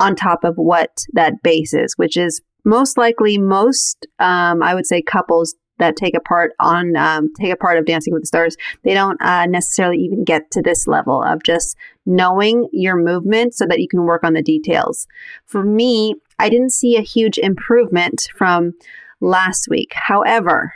on 0.00 0.16
top 0.16 0.42
of 0.42 0.56
what 0.56 1.04
that 1.12 1.42
base 1.42 1.72
is, 1.72 1.94
which 1.96 2.16
is 2.16 2.40
most 2.64 2.98
likely 2.98 3.38
most, 3.38 4.06
um, 4.18 4.62
I 4.62 4.74
would 4.74 4.86
say, 4.86 5.02
couples 5.02 5.54
that 5.78 5.96
take 5.96 6.16
a 6.16 6.20
part 6.20 6.52
on 6.60 6.96
um, 6.96 7.32
take 7.34 7.52
a 7.52 7.56
part 7.56 7.78
of 7.78 7.86
Dancing 7.86 8.12
with 8.12 8.22
the 8.22 8.26
Stars, 8.26 8.56
they 8.82 8.94
don't 8.94 9.20
uh, 9.22 9.46
necessarily 9.46 9.98
even 9.98 10.24
get 10.24 10.50
to 10.50 10.62
this 10.62 10.86
level 10.86 11.22
of 11.22 11.42
just 11.44 11.76
knowing 12.04 12.68
your 12.72 12.96
movement 12.96 13.54
so 13.54 13.66
that 13.66 13.80
you 13.80 13.88
can 13.88 14.04
work 14.04 14.24
on 14.24 14.32
the 14.32 14.42
details. 14.42 15.06
For 15.46 15.64
me, 15.64 16.16
I 16.38 16.48
didn't 16.48 16.70
see 16.70 16.96
a 16.96 17.02
huge 17.02 17.38
improvement 17.38 18.28
from 18.36 18.74
last 19.20 19.68
week. 19.70 19.92
However, 19.94 20.74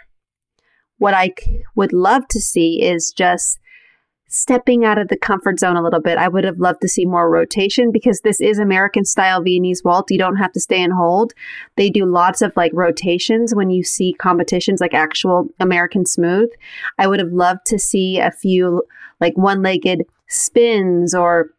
what 0.98 1.14
I 1.14 1.32
would 1.74 1.92
love 1.92 2.26
to 2.28 2.40
see 2.40 2.82
is 2.82 3.12
just 3.16 3.58
stepping 4.28 4.84
out 4.84 4.98
of 4.98 5.08
the 5.08 5.16
comfort 5.16 5.60
zone 5.60 5.76
a 5.76 5.82
little 5.82 6.00
bit. 6.00 6.18
I 6.18 6.28
would 6.28 6.44
have 6.44 6.58
loved 6.58 6.80
to 6.82 6.88
see 6.88 7.06
more 7.06 7.30
rotation 7.30 7.92
because 7.92 8.20
this 8.20 8.40
is 8.40 8.58
American 8.58 9.04
style 9.04 9.42
Viennese 9.42 9.82
waltz. 9.84 10.10
You 10.10 10.18
don't 10.18 10.36
have 10.36 10.52
to 10.52 10.60
stay 10.60 10.82
and 10.82 10.92
hold. 10.92 11.32
They 11.76 11.90
do 11.90 12.04
lots 12.04 12.42
of 12.42 12.56
like 12.56 12.72
rotations 12.74 13.54
when 13.54 13.70
you 13.70 13.84
see 13.84 14.14
competitions 14.14 14.80
like 14.80 14.94
actual 14.94 15.48
American 15.60 16.04
smooth. 16.06 16.50
I 16.98 17.06
would 17.06 17.20
have 17.20 17.32
loved 17.32 17.66
to 17.66 17.78
see 17.78 18.18
a 18.18 18.32
few 18.32 18.82
like 19.20 19.36
one 19.36 19.62
legged 19.62 20.02
spins 20.28 21.14
or 21.14 21.50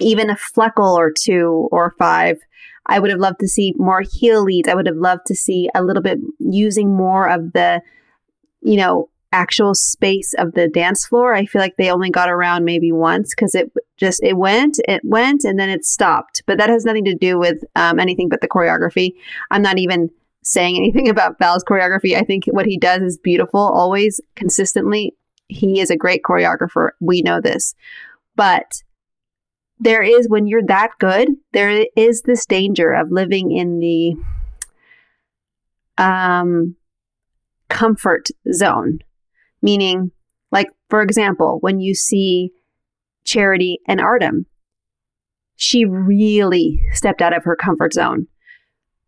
even 0.00 0.30
a 0.30 0.36
fleckerl 0.36 0.94
or 0.96 1.10
two 1.10 1.68
or 1.72 1.94
five. 1.98 2.38
I 2.86 2.98
would 2.98 3.10
have 3.10 3.20
loved 3.20 3.40
to 3.40 3.48
see 3.48 3.74
more 3.76 4.02
heel 4.02 4.42
leads. 4.42 4.68
I 4.68 4.74
would 4.74 4.86
have 4.86 4.96
loved 4.96 5.26
to 5.26 5.34
see 5.34 5.70
a 5.74 5.82
little 5.82 6.02
bit 6.02 6.18
using 6.38 6.94
more 6.94 7.28
of 7.28 7.52
the 7.52 7.82
you 8.62 8.76
know, 8.76 9.08
actual 9.32 9.74
space 9.74 10.34
of 10.38 10.52
the 10.52 10.68
dance 10.68 11.06
floor. 11.06 11.34
I 11.34 11.46
feel 11.46 11.62
like 11.62 11.76
they 11.76 11.90
only 11.90 12.10
got 12.10 12.30
around 12.30 12.64
maybe 12.64 12.90
once 12.90 13.32
because 13.34 13.54
it 13.54 13.70
just 13.96 14.22
it 14.22 14.36
went, 14.36 14.78
it 14.88 15.02
went, 15.04 15.44
and 15.44 15.58
then 15.58 15.68
it 15.68 15.84
stopped. 15.84 16.42
But 16.46 16.58
that 16.58 16.70
has 16.70 16.84
nothing 16.84 17.04
to 17.04 17.14
do 17.14 17.38
with 17.38 17.62
um, 17.76 18.00
anything 18.00 18.28
but 18.28 18.40
the 18.40 18.48
choreography. 18.48 19.14
I'm 19.50 19.62
not 19.62 19.78
even 19.78 20.10
saying 20.42 20.76
anything 20.76 21.08
about 21.10 21.38
Val's 21.38 21.64
choreography. 21.64 22.16
I 22.16 22.22
think 22.22 22.44
what 22.46 22.66
he 22.66 22.78
does 22.78 23.02
is 23.02 23.18
beautiful, 23.18 23.60
always 23.60 24.20
consistently. 24.36 25.14
He 25.48 25.80
is 25.80 25.90
a 25.90 25.96
great 25.96 26.22
choreographer. 26.22 26.90
We 27.00 27.22
know 27.22 27.40
this. 27.40 27.74
But 28.36 28.82
there 29.78 30.02
is, 30.02 30.28
when 30.28 30.46
you're 30.46 30.66
that 30.66 30.90
good, 30.98 31.28
there 31.52 31.86
is 31.96 32.22
this 32.22 32.46
danger 32.46 32.92
of 32.92 33.10
living 33.10 33.50
in 33.50 33.80
the 33.80 34.14
um, 35.98 36.76
comfort 37.70 38.28
zone. 38.52 38.98
Meaning, 39.62 40.10
like, 40.50 40.68
for 40.88 41.00
example, 41.00 41.58
when 41.60 41.80
you 41.80 41.94
see 41.94 42.50
Charity 43.24 43.78
and 43.86 44.00
Artem, 44.00 44.46
she 45.56 45.84
really 45.84 46.82
stepped 46.92 47.22
out 47.22 47.36
of 47.36 47.44
her 47.44 47.56
comfort 47.56 47.92
zone. 47.92 48.26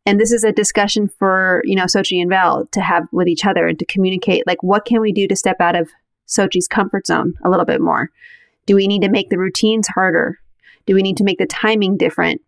And 0.05 0.19
this 0.19 0.33
is 0.33 0.45
a 0.45 0.53
discussion 0.53 1.09
for, 1.09 1.63
you 1.65 1.77
know, 1.77 1.85
Xochitl 1.85 2.23
and 2.23 2.31
Val 2.31 2.67
to 2.73 2.81
have 2.81 3.05
with 3.13 3.29
each 3.29 3.47
other 3.47 3.67
and 3.67 3.79
to 3.79 3.87
communicate 3.87 4.47
like 4.47 4.63
what 4.63 4.85
can 4.85 5.01
we 5.01 5.13
do 5.13 5.29
to 5.29 5.37
step 5.37 5.61
out 5.61 5.77
of 5.77 5.91
Xochitl's 6.29 6.67
comfort 6.67 7.07
zone 7.07 7.35
a 7.45 7.51
little 7.51 7.65
bit 7.65 7.81
more? 7.81 8.11
Do 8.67 8.75
we 8.75 8.87
need 8.87 9.03
to 9.03 9.09
make 9.09 9.31
the 9.31 9.39
routines 9.39 9.89
harder? 9.89 10.39
Do 10.87 10.95
we 10.95 11.03
need 11.03 11.17
to 11.19 11.25
make 11.25 11.39
the 11.39 11.47
timing 11.47 11.97
different? 11.97 12.41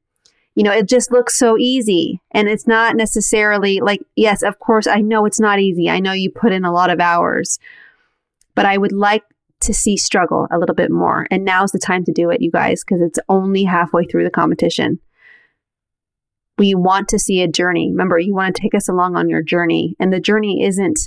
You 0.55 0.63
know, 0.63 0.73
it 0.73 0.89
just 0.89 1.11
looks 1.11 1.39
so 1.39 1.59
easy. 1.59 2.21
And 2.31 2.49
it's 2.49 2.67
not 2.67 2.97
necessarily 2.97 3.81
like, 3.81 4.01
yes, 4.15 4.43
of 4.43 4.59
course, 4.61 4.87
I 4.87 5.01
know 5.01 5.27
it's 5.27 5.41
not 5.41 5.59
easy. 5.59 5.91
I 5.91 6.01
know 6.01 6.13
you 6.13 6.31
put 6.31 6.53
in 6.53 6.65
a 6.65 6.73
lot 6.73 6.91
of 6.91 7.01
hours, 7.01 7.59
but 8.55 8.65
I 8.65 8.79
would 8.79 8.93
like 8.93 9.25
to 9.61 9.75
see 9.75 9.97
struggle 9.97 10.47
a 10.51 10.59
little 10.59 10.75
bit 10.75 10.91
more. 10.91 11.27
And 11.31 11.45
now's 11.45 11.73
the 11.73 11.79
time 11.79 12.05
to 12.05 12.13
do 12.13 12.31
it, 12.31 12.41
you 12.41 12.51
guys, 12.51 12.85
because 12.85 13.03
it's 13.03 13.19
only 13.29 13.65
halfway 13.65 14.05
through 14.05 14.25
the 14.25 14.31
competition. 14.31 15.01
We 16.57 16.75
want 16.75 17.09
to 17.09 17.19
see 17.19 17.43
a 17.43 17.49
journey. 17.49 17.91
Remember, 17.91 18.19
you 18.19 18.35
want 18.35 18.55
to 18.55 18.63
take 18.63 18.75
us 18.75 18.89
along 18.89 19.17
on 19.17 19.29
your 19.29 19.43
journey. 19.43 19.97
And 19.99 20.13
the 20.13 20.21
journey 20.21 20.63
isn't 20.63 21.01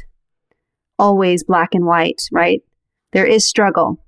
always 1.00 1.44
black 1.44 1.74
and 1.74 1.86
white, 1.86 2.24
right? 2.32 2.62
There 3.14 3.26
is 3.26 3.48
struggle. 3.48 4.04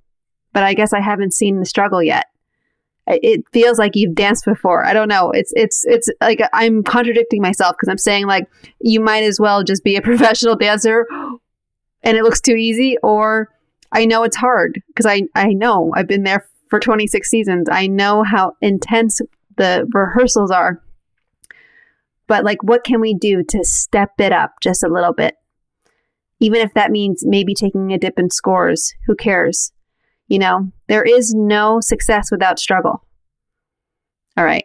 But 0.52 0.64
I 0.64 0.74
guess 0.74 0.92
I 0.92 1.00
haven't 1.00 1.32
seen 1.32 1.60
the 1.60 1.64
struggle 1.64 2.02
yet. 2.02 2.26
It 3.22 3.44
feels 3.52 3.78
like 3.78 3.92
you've 3.94 4.14
danced 4.14 4.44
before. 4.44 4.84
I 4.84 4.92
don't 4.92 5.08
know. 5.08 5.30
It's 5.30 5.52
it's 5.56 5.84
it's 5.86 6.08
like 6.20 6.40
I'm 6.52 6.82
contradicting 6.82 7.42
myself 7.42 7.76
because 7.76 7.88
I'm 7.88 7.98
saying 7.98 8.26
like 8.26 8.48
you 8.80 9.00
might 9.00 9.24
as 9.24 9.40
well 9.40 9.64
just 9.64 9.84
be 9.84 9.96
a 9.96 10.02
professional 10.10 10.56
dancer 10.56 11.06
and 12.02 12.16
it 12.16 12.22
looks 12.22 12.40
too 12.40 12.54
easy 12.54 12.96
or 13.02 13.50
I 13.92 14.06
know 14.06 14.22
it's 14.22 14.36
hard 14.36 14.80
because 14.88 15.06
I, 15.06 15.22
I 15.34 15.52
know 15.52 15.92
I've 15.94 16.06
been 16.06 16.22
there 16.22 16.46
for 16.68 16.78
26 16.78 17.28
seasons. 17.28 17.68
I 17.70 17.86
know 17.88 18.22
how 18.22 18.56
intense 18.60 19.20
the 19.56 19.86
rehearsals 19.92 20.50
are. 20.50 20.82
But 22.28 22.44
like, 22.44 22.62
what 22.62 22.84
can 22.84 23.00
we 23.00 23.14
do 23.14 23.42
to 23.42 23.64
step 23.64 24.12
it 24.18 24.32
up 24.32 24.54
just 24.62 24.84
a 24.84 24.88
little 24.88 25.12
bit? 25.12 25.34
Even 26.38 26.60
if 26.60 26.72
that 26.74 26.92
means 26.92 27.24
maybe 27.26 27.54
taking 27.54 27.92
a 27.92 27.98
dip 27.98 28.18
in 28.18 28.30
scores, 28.30 28.94
who 29.06 29.16
cares? 29.16 29.72
You 30.30 30.38
know, 30.38 30.70
there 30.86 31.02
is 31.02 31.34
no 31.34 31.80
success 31.80 32.30
without 32.30 32.60
struggle. 32.60 33.04
All 34.36 34.44
right. 34.44 34.64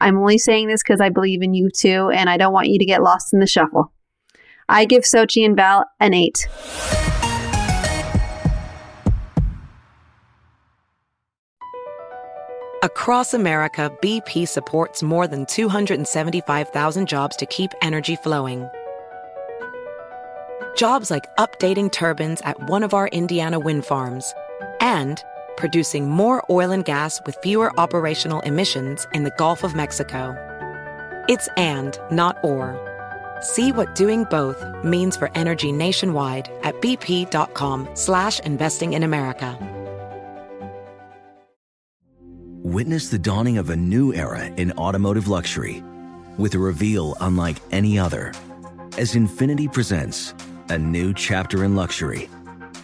I'm 0.00 0.18
only 0.18 0.36
saying 0.36 0.66
this 0.66 0.82
because 0.82 1.00
I 1.00 1.10
believe 1.10 1.42
in 1.42 1.54
you 1.54 1.70
too, 1.70 2.10
and 2.12 2.28
I 2.28 2.36
don't 2.36 2.52
want 2.52 2.66
you 2.66 2.80
to 2.80 2.84
get 2.84 3.00
lost 3.00 3.32
in 3.32 3.38
the 3.38 3.46
shuffle. 3.46 3.92
I 4.68 4.84
give 4.84 5.04
Xochitl 5.04 5.46
and 5.46 5.56
Val 5.56 5.84
an 6.00 6.12
eight. 6.12 6.48
Across 12.82 13.34
America, 13.34 13.96
BP 14.02 14.48
supports 14.48 15.04
more 15.04 15.28
than 15.28 15.46
275,000 15.46 17.06
jobs 17.06 17.36
to 17.36 17.46
keep 17.46 17.70
energy 17.80 18.16
flowing. 18.16 18.68
Jobs 20.76 21.12
like 21.12 21.24
updating 21.36 21.92
turbines 21.92 22.40
at 22.40 22.68
one 22.68 22.82
of 22.82 22.92
our 22.92 23.06
Indiana 23.08 23.60
wind 23.60 23.84
farms 23.84 24.34
and 24.80 25.22
producing 25.56 26.08
more 26.08 26.44
oil 26.50 26.70
and 26.70 26.84
gas 26.84 27.20
with 27.26 27.36
fewer 27.42 27.72
operational 27.78 28.40
emissions 28.40 29.06
in 29.12 29.24
the 29.24 29.32
Gulf 29.38 29.64
of 29.64 29.74
Mexico. 29.74 30.36
It's 31.28 31.48
and, 31.56 31.98
not 32.10 32.36
or. 32.42 32.76
See 33.40 33.72
what 33.72 33.94
doing 33.94 34.24
both 34.24 34.64
means 34.84 35.16
for 35.16 35.30
energy 35.34 35.72
nationwide 35.72 36.50
at 36.62 36.80
bp.com 36.80 37.88
slash 37.94 38.40
investing 38.40 38.92
in 38.94 39.02
America. 39.02 39.56
Witness 42.62 43.08
the 43.08 43.18
dawning 43.18 43.58
of 43.58 43.70
a 43.70 43.76
new 43.76 44.12
era 44.12 44.46
in 44.46 44.72
automotive 44.72 45.28
luxury 45.28 45.82
with 46.36 46.54
a 46.54 46.58
reveal 46.58 47.16
unlike 47.20 47.56
any 47.70 47.98
other 47.98 48.32
as 48.98 49.14
Infiniti 49.14 49.72
presents 49.72 50.34
a 50.70 50.76
new 50.76 51.14
chapter 51.14 51.62
in 51.62 51.76
luxury, 51.76 52.28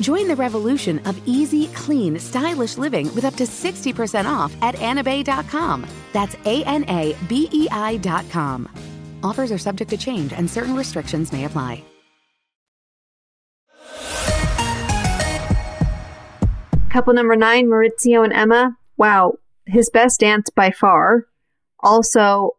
Join 0.00 0.28
the 0.28 0.36
revolution 0.36 0.98
of 1.06 1.20
easy, 1.26 1.68
clean, 1.68 2.18
stylish 2.18 2.78
living 2.78 3.14
with 3.14 3.24
up 3.24 3.34
to 3.36 3.44
60% 3.44 4.26
off 4.26 4.54
at 4.62 4.74
anabei.com. 4.76 5.86
That's 6.12 6.36
A 6.44 6.64
N 6.64 6.84
A 6.88 7.16
B 7.28 7.48
E 7.52 7.68
I.com. 7.70 8.68
Offers 9.22 9.50
are 9.50 9.58
subject 9.58 9.90
to 9.90 9.96
change 9.96 10.32
and 10.32 10.50
certain 10.50 10.76
restrictions 10.76 11.32
may 11.32 11.44
apply. 11.44 11.82
Couple 16.90 17.12
number 17.12 17.34
nine, 17.34 17.66
Mauricio 17.66 18.22
and 18.22 18.32
Emma. 18.32 18.76
Wow, 18.96 19.38
his 19.66 19.90
best 19.90 20.20
dance 20.20 20.48
by 20.50 20.70
far. 20.70 21.26
Also, 21.80 22.50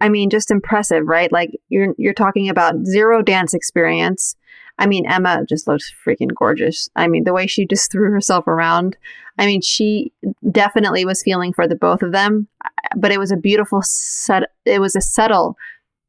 I 0.00 0.08
mean, 0.08 0.30
just 0.30 0.50
impressive, 0.50 1.06
right? 1.06 1.30
Like 1.30 1.50
you're 1.68 1.94
you're 1.98 2.14
talking 2.14 2.48
about 2.48 2.86
zero 2.86 3.20
dance 3.20 3.52
experience. 3.52 4.34
I 4.78 4.86
mean, 4.86 5.06
Emma 5.06 5.44
just 5.48 5.66
looks 5.66 5.92
freaking 6.06 6.34
gorgeous. 6.34 6.88
I 6.96 7.08
mean, 7.08 7.24
the 7.24 7.32
way 7.32 7.46
she 7.46 7.66
just 7.66 7.90
threw 7.90 8.10
herself 8.10 8.46
around. 8.46 8.96
I 9.38 9.46
mean, 9.46 9.62
she 9.62 10.12
definitely 10.50 11.04
was 11.04 11.22
feeling 11.22 11.52
for 11.52 11.66
the 11.66 11.76
both 11.76 12.02
of 12.02 12.12
them, 12.12 12.48
but 12.96 13.12
it 13.12 13.18
was 13.18 13.32
a 13.32 13.36
beautiful 13.36 13.80
set. 13.82 14.44
It 14.64 14.80
was 14.80 14.94
a 14.94 15.00
subtle 15.00 15.56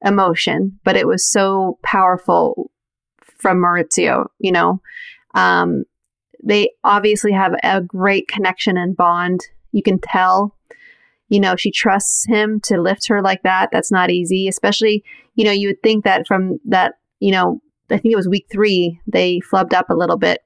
emotion, 0.03 0.79
but 0.83 0.95
it 0.95 1.07
was 1.07 1.29
so 1.29 1.79
powerful 1.83 2.71
from 3.37 3.57
Mauricio. 3.57 4.27
You 4.39 4.51
know, 4.51 4.81
um, 5.33 5.83
they 6.43 6.69
obviously 6.83 7.31
have 7.31 7.53
a 7.63 7.81
great 7.81 8.27
connection 8.27 8.77
and 8.77 8.95
bond. 8.95 9.41
You 9.71 9.83
can 9.83 9.99
tell, 9.99 10.55
you 11.29 11.39
know, 11.39 11.55
she 11.55 11.71
trusts 11.71 12.25
him 12.27 12.59
to 12.65 12.81
lift 12.81 13.07
her 13.07 13.21
like 13.21 13.43
that. 13.43 13.69
That's 13.71 13.91
not 13.91 14.11
easy, 14.11 14.47
especially, 14.47 15.03
you 15.35 15.45
know, 15.45 15.51
you 15.51 15.69
would 15.69 15.83
think 15.83 16.03
that 16.03 16.27
from 16.27 16.59
that, 16.65 16.95
you 17.19 17.31
know, 17.31 17.61
I 17.89 17.97
think 17.97 18.11
it 18.11 18.17
was 18.17 18.27
week 18.27 18.47
three, 18.51 18.99
they 19.07 19.39
flubbed 19.39 19.73
up 19.73 19.89
a 19.89 19.95
little 19.95 20.17
bit, 20.17 20.43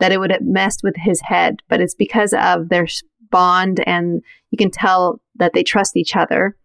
that 0.00 0.12
it 0.12 0.20
would 0.20 0.30
have 0.30 0.42
messed 0.42 0.82
with 0.82 0.94
his 0.96 1.20
head. 1.20 1.60
But 1.68 1.80
it's 1.80 1.94
because 1.94 2.32
of 2.32 2.68
their 2.68 2.86
bond 3.30 3.82
and 3.86 4.22
you 4.50 4.58
can 4.58 4.70
tell 4.70 5.20
that 5.36 5.52
they 5.52 5.64
trust 5.64 5.96
each 5.96 6.14
other 6.14 6.56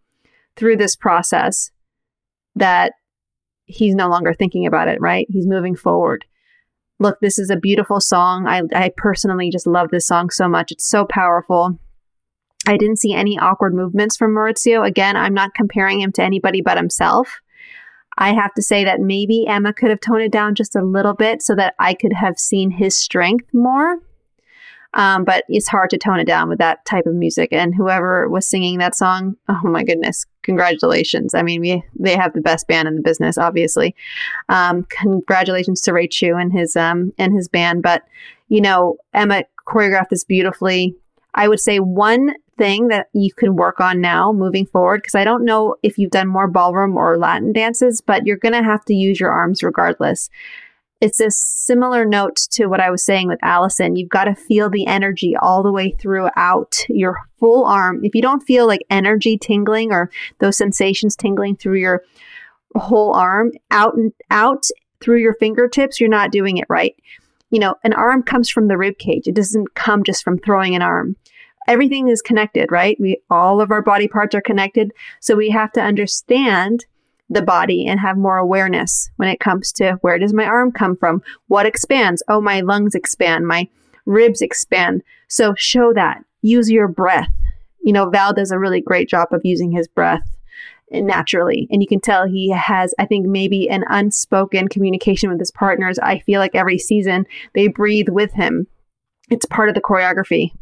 through 0.56 0.76
this 0.76 0.94
process 0.94 1.70
that 2.54 2.92
he's 3.64 3.94
no 3.94 4.08
longer 4.08 4.34
thinking 4.34 4.66
about 4.66 4.88
it, 4.88 5.00
right? 5.00 5.26
He's 5.28 5.46
moving 5.46 5.76
forward. 5.76 6.24
Look, 6.98 7.18
this 7.20 7.38
is 7.38 7.50
a 7.50 7.56
beautiful 7.56 8.00
song. 8.00 8.46
I, 8.46 8.62
I 8.74 8.92
personally 8.96 9.50
just 9.50 9.66
love 9.66 9.88
this 9.90 10.06
song 10.06 10.30
so 10.30 10.48
much. 10.48 10.70
It's 10.70 10.88
so 10.88 11.06
powerful. 11.06 11.78
I 12.66 12.76
didn't 12.76 12.98
see 12.98 13.14
any 13.14 13.38
awkward 13.38 13.74
movements 13.74 14.16
from 14.16 14.34
Mauricio. 14.34 14.86
Again, 14.86 15.16
I'm 15.16 15.34
not 15.34 15.54
comparing 15.54 16.00
him 16.00 16.12
to 16.12 16.22
anybody 16.22 16.60
but 16.60 16.76
himself. 16.76 17.40
I 18.20 18.34
have 18.34 18.52
to 18.54 18.62
say 18.62 18.84
that 18.84 19.00
maybe 19.00 19.46
Emma 19.48 19.72
could 19.72 19.90
have 19.90 20.00
toned 20.00 20.22
it 20.22 20.30
down 20.30 20.54
just 20.54 20.76
a 20.76 20.84
little 20.84 21.14
bit 21.14 21.42
so 21.42 21.54
that 21.56 21.74
I 21.78 21.94
could 21.94 22.12
have 22.12 22.38
seen 22.38 22.70
his 22.70 22.96
strength 22.96 23.46
more. 23.52 23.96
Um, 24.92 25.24
but 25.24 25.44
it's 25.48 25.68
hard 25.68 25.90
to 25.90 25.98
tone 25.98 26.18
it 26.18 26.26
down 26.26 26.48
with 26.48 26.58
that 26.58 26.84
type 26.84 27.06
of 27.06 27.14
music. 27.14 27.52
And 27.52 27.74
whoever 27.74 28.28
was 28.28 28.48
singing 28.48 28.78
that 28.78 28.96
song, 28.96 29.36
oh 29.48 29.60
my 29.64 29.84
goodness, 29.84 30.26
congratulations. 30.42 31.32
I 31.32 31.42
mean, 31.42 31.60
we, 31.60 31.82
they 31.98 32.16
have 32.16 32.32
the 32.32 32.40
best 32.40 32.66
band 32.66 32.88
in 32.88 32.96
the 32.96 33.02
business, 33.02 33.38
obviously. 33.38 33.94
Um, 34.48 34.84
congratulations 34.90 35.80
to 35.82 35.92
Ray 35.92 36.08
Chew 36.08 36.36
and 36.36 36.52
his, 36.52 36.76
um, 36.76 37.12
and 37.18 37.32
his 37.32 37.48
band. 37.48 37.82
But, 37.82 38.02
you 38.48 38.60
know, 38.60 38.96
Emma 39.14 39.44
choreographed 39.66 40.08
this 40.10 40.24
beautifully. 40.24 40.96
I 41.34 41.48
would 41.48 41.60
say 41.60 41.78
one 41.78 42.34
thing 42.58 42.88
that 42.88 43.08
you 43.12 43.32
can 43.32 43.56
work 43.56 43.80
on 43.80 44.00
now 44.00 44.32
moving 44.32 44.66
forward, 44.66 44.98
because 44.98 45.14
I 45.14 45.24
don't 45.24 45.44
know 45.44 45.76
if 45.82 45.98
you've 45.98 46.10
done 46.10 46.28
more 46.28 46.48
ballroom 46.48 46.96
or 46.96 47.16
Latin 47.16 47.52
dances, 47.52 48.00
but 48.00 48.26
you're 48.26 48.36
going 48.36 48.52
to 48.52 48.62
have 48.62 48.84
to 48.86 48.94
use 48.94 49.18
your 49.18 49.30
arms 49.30 49.62
regardless 49.62 50.28
it's 51.00 51.20
a 51.20 51.30
similar 51.30 52.04
note 52.04 52.36
to 52.52 52.66
what 52.66 52.80
I 52.80 52.90
was 52.90 53.04
saying 53.04 53.28
with 53.28 53.40
Alyson. 53.42 53.96
You've 53.96 54.10
got 54.10 54.24
to 54.24 54.34
feel 54.34 54.68
the 54.68 54.86
energy 54.86 55.34
all 55.34 55.62
the 55.62 55.72
way 55.72 55.92
throughout 55.92 56.76
your 56.88 57.16
full 57.38 57.64
arm. 57.64 58.04
If 58.04 58.14
you 58.14 58.20
don't 58.20 58.42
feel 58.42 58.66
like 58.66 58.82
energy 58.90 59.38
tingling 59.38 59.92
or 59.92 60.10
those 60.38 60.58
sensations 60.58 61.16
tingling 61.16 61.56
through 61.56 61.78
your 61.78 62.04
whole 62.76 63.14
arm 63.14 63.52
out 63.70 63.94
and 63.94 64.12
out 64.30 64.66
through 65.00 65.18
your 65.18 65.34
fingertips, 65.34 66.00
you're 66.00 66.10
not 66.10 66.32
doing 66.32 66.58
it 66.58 66.66
right. 66.68 66.94
You 67.50 67.58
know, 67.58 67.74
an 67.84 67.92
arm 67.92 68.22
comes 68.22 68.48
from 68.48 68.68
the 68.68 68.78
rib 68.78 68.98
cage. 68.98 69.26
It 69.26 69.34
doesn't 69.34 69.74
come 69.74 70.04
just 70.04 70.22
from 70.22 70.38
throwing 70.38 70.74
an 70.74 70.82
arm. 70.82 71.16
Everything 71.68 72.08
is 72.08 72.22
connected, 72.22 72.72
right? 72.72 72.96
We 73.00 73.20
all 73.28 73.60
of 73.60 73.70
our 73.70 73.82
body 73.82 74.08
parts 74.08 74.34
are 74.34 74.40
connected. 74.40 74.92
So 75.20 75.36
we 75.36 75.50
have 75.50 75.72
to 75.72 75.80
understand 75.80 76.86
the 77.28 77.42
body 77.42 77.86
and 77.86 78.00
have 78.00 78.18
more 78.18 78.38
awareness 78.38 79.10
when 79.16 79.28
it 79.28 79.38
comes 79.38 79.70
to 79.72 79.98
where 80.00 80.18
does 80.18 80.34
my 80.34 80.44
arm 80.44 80.72
come 80.72 80.96
from? 80.96 81.22
What 81.46 81.64
expands? 81.64 82.22
Oh, 82.28 82.40
my 82.40 82.60
lungs 82.60 82.94
expand, 82.94 83.46
my 83.46 83.68
ribs 84.04 84.42
expand. 84.42 85.02
So 85.28 85.54
show 85.56 85.92
that. 85.94 86.24
Use 86.42 86.70
your 86.70 86.88
breath. 86.88 87.32
You 87.82 87.92
know, 87.92 88.10
Val 88.10 88.32
does 88.32 88.50
a 88.50 88.58
really 88.58 88.80
great 88.80 89.08
job 89.08 89.28
of 89.30 89.42
using 89.44 89.70
his 89.70 89.86
breath 89.86 90.28
naturally. 90.90 91.68
And 91.70 91.82
you 91.82 91.88
can 91.88 92.00
tell 92.00 92.26
he 92.26 92.50
has, 92.50 92.94
I 92.98 93.06
think, 93.06 93.26
maybe 93.26 93.68
an 93.68 93.84
unspoken 93.88 94.68
communication 94.68 95.30
with 95.30 95.38
his 95.38 95.50
partners. 95.50 95.98
I 95.98 96.18
feel 96.20 96.40
like 96.40 96.54
every 96.54 96.78
season 96.78 97.26
they 97.54 97.68
breathe 97.68 98.08
with 98.08 98.32
him. 98.32 98.66
It's 99.30 99.46
part 99.46 99.68
of 99.68 99.74
the 99.74 99.80
choreography, 99.80 100.52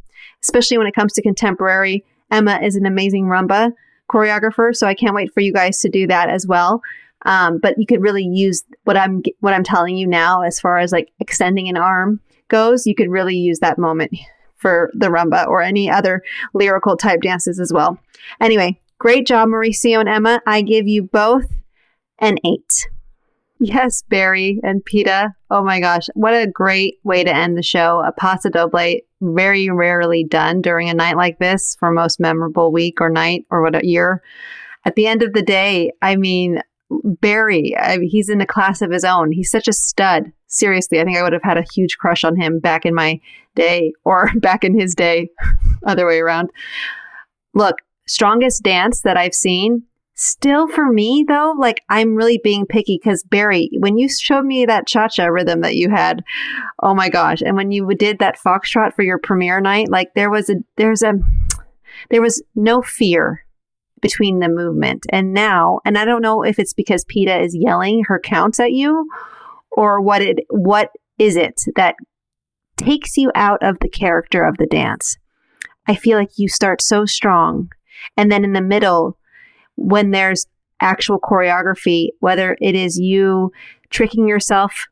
especially 0.43 0.79
when 0.79 0.87
it 0.87 0.95
comes 0.95 1.15
to 1.15 1.23
contemporary. 1.23 2.05
Emma 2.31 2.61
is 2.63 2.77
an 2.77 2.87
amazing 2.87 3.25
rumba 3.25 3.73
choreographer. 4.11 4.75
So 4.75 4.87
I 4.87 4.95
can't 4.95 5.15
wait 5.15 5.33
for 5.33 5.41
you 5.41 5.53
guys 5.53 5.81
to 5.81 5.89
do 5.89 6.07
that 6.07 6.29
as 6.29 6.47
well. 6.47 6.83
Um, 7.27 7.59
but 7.59 7.75
you 7.79 7.87
could 7.87 8.03
really 8.03 8.25
use 8.25 8.63
what 8.85 8.97
I'm 8.97 9.23
what 9.41 9.53
I'm 9.53 9.65
telling 9.65 9.97
you 9.97 10.07
now 10.07 10.43
as 10.43 10.61
far 10.61 10.79
as 10.79 10.93
like 10.93 11.11
extending 11.19 11.69
an 11.69 11.77
arm 11.77 12.21
goes. 12.49 12.87
You 12.87 12.95
could 12.95 13.11
really 13.11 13.35
use 13.35 13.59
that 13.59 13.79
moment 13.79 14.17
for 14.57 14.91
the 14.95 15.09
rumba 15.09 15.47
or 15.47 15.63
any 15.63 15.91
other 15.91 16.23
lyrical 16.55 16.97
type 16.97 17.21
dances 17.21 17.59
as 17.59 17.73
well. 17.73 17.99
Anyway, 18.41 18.81
great 18.99 19.27
job, 19.27 19.49
Mauricio 19.49 20.01
and 20.01 20.09
Emma. 20.09 20.41
I 20.47 20.63
give 20.63 20.87
you 20.87 21.03
both 21.03 21.47
an 22.19 22.37
eight. 22.45 22.89
Yes, 23.61 24.03
Barry 24.03 24.61
and 24.63 24.85
Peta. 24.85 25.35
Oh 25.51 25.65
my 25.65 25.81
gosh, 25.81 26.09
what 26.15 26.33
a 26.33 26.47
great 26.47 26.99
way 27.03 27.25
to 27.25 27.35
end 27.35 27.57
the 27.57 27.63
show. 27.63 28.03
A 28.07 28.13
paso 28.13 28.51
doble, 28.51 29.01
very 29.21 29.69
rarely 29.69 30.23
done 30.25 30.63
during 30.63 30.89
a 30.89 30.95
night 30.95 31.17
like 31.17 31.39
this 31.39 31.77
for 31.77 31.91
most 31.91 32.21
memorable 32.21 32.71
week 32.71 33.01
or 33.01 33.11
night 33.11 33.47
or 33.51 33.63
what 33.63 33.75
a 33.75 33.87
year. 33.87 34.23
At 34.85 34.95
the 34.95 35.09
end 35.09 35.23
of 35.23 35.33
the 35.33 35.43
day, 35.43 35.91
I 36.03 36.15
mean, 36.15 36.61
Barry, 36.91 37.77
I 37.77 37.99
he's 37.99 38.29
in 38.29 38.41
a 38.41 38.47
class 38.47 38.81
of 38.81 38.93
his 38.93 39.05
own. 39.05 39.33
He's 39.33 39.51
such 39.51 39.67
a 39.67 39.73
stud. 39.73 40.33
Seriously, 40.47 41.01
I 41.01 41.05
think 41.05 41.19
I 41.19 41.23
would 41.23 41.33
have 41.33 41.43
had 41.43 41.59
a 41.59 41.67
huge 41.75 41.99
crush 41.99 42.25
on 42.25 42.37
him 42.37 42.61
back 42.61 42.87
in 42.87 42.95
my 42.95 43.21
day 43.57 43.93
or 44.05 44.31
back 44.37 44.63
in 44.63 44.79
his 44.79 44.95
day, 44.95 45.31
other 45.87 46.07
way 46.07 46.21
around. 46.21 46.51
Look, 47.55 47.77
strongest 48.09 48.63
dance 48.63 49.03
that 49.03 49.17
I've 49.17 49.35
seen 49.35 49.85
Still 50.21 50.67
for 50.67 50.91
me 50.91 51.25
though, 51.29 51.55
like 51.57 51.85
I'm 51.89 52.17
really 52.17 52.41
being 52.43 52.67
picky 52.67 52.99
because 53.01 53.23
Barry, 53.23 53.71
when 53.79 53.97
you 53.97 54.09
showed 54.09 54.45
me 54.45 54.67
that 54.67 54.89
cha-cha 54.89 55.27
rhythm 55.27 55.61
that 55.61 55.77
you 55.77 55.91
had, 55.91 56.25
oh 56.83 56.93
my 56.93 57.09
gosh. 57.09 57.41
And 57.41 57.55
when 57.55 57.71
you 57.71 57.89
did 57.95 58.19
that 58.19 58.37
foxtrot 58.37 58.95
for 58.95 59.05
your 59.05 59.21
premiere 59.21 59.61
night, 59.61 59.89
like 59.89 60.09
there 60.17 60.29
was 60.29 60.51
a, 60.51 60.57
there's 60.77 61.05
a, 61.05 61.13
there 62.11 62.21
was 62.21 62.43
no 62.57 62.83
fear 62.83 63.45
between 64.03 64.41
the 64.41 64.49
movement. 64.49 65.07
And 65.13 65.33
now, 65.33 65.79
and 65.85 65.97
I 65.97 66.05
don't 66.05 66.21
know 66.23 66.43
if 66.43 66.59
it's 66.59 66.75
because 66.75 67.05
Peta 67.05 67.41
is 67.41 67.57
yelling 67.57 68.03
her 68.09 68.19
counts 68.19 68.59
at 68.59 68.73
you 68.73 69.09
or 69.71 70.01
what 70.01 70.21
it, 70.21 70.39
what 70.51 70.91
is 71.19 71.37
it 71.37 71.61
that 71.77 71.95
takes 72.77 73.17
you 73.17 73.31
out 73.37 73.63
of 73.63 73.79
the 73.79 73.89
character 73.89 74.45
of 74.45 74.57
the 74.57 74.67
dance. 74.67 75.17
I 75.87 75.95
feel 75.95 76.19
like 76.19 76.39
you 76.39 76.49
start 76.49 76.83
so 76.83 77.05
strong 77.07 77.71
and 78.17 78.31
then 78.31 78.45
in 78.45 78.53
the 78.53 78.61
middle, 78.61 79.17
when 79.77 80.11
there's 80.11 80.47
actual 80.81 81.19
choreography, 81.19 82.09
whether 82.21 82.57
it 82.61 82.75
is 82.75 82.99
you 82.99 83.53
tricking 83.91 84.29
yourself 84.29 84.87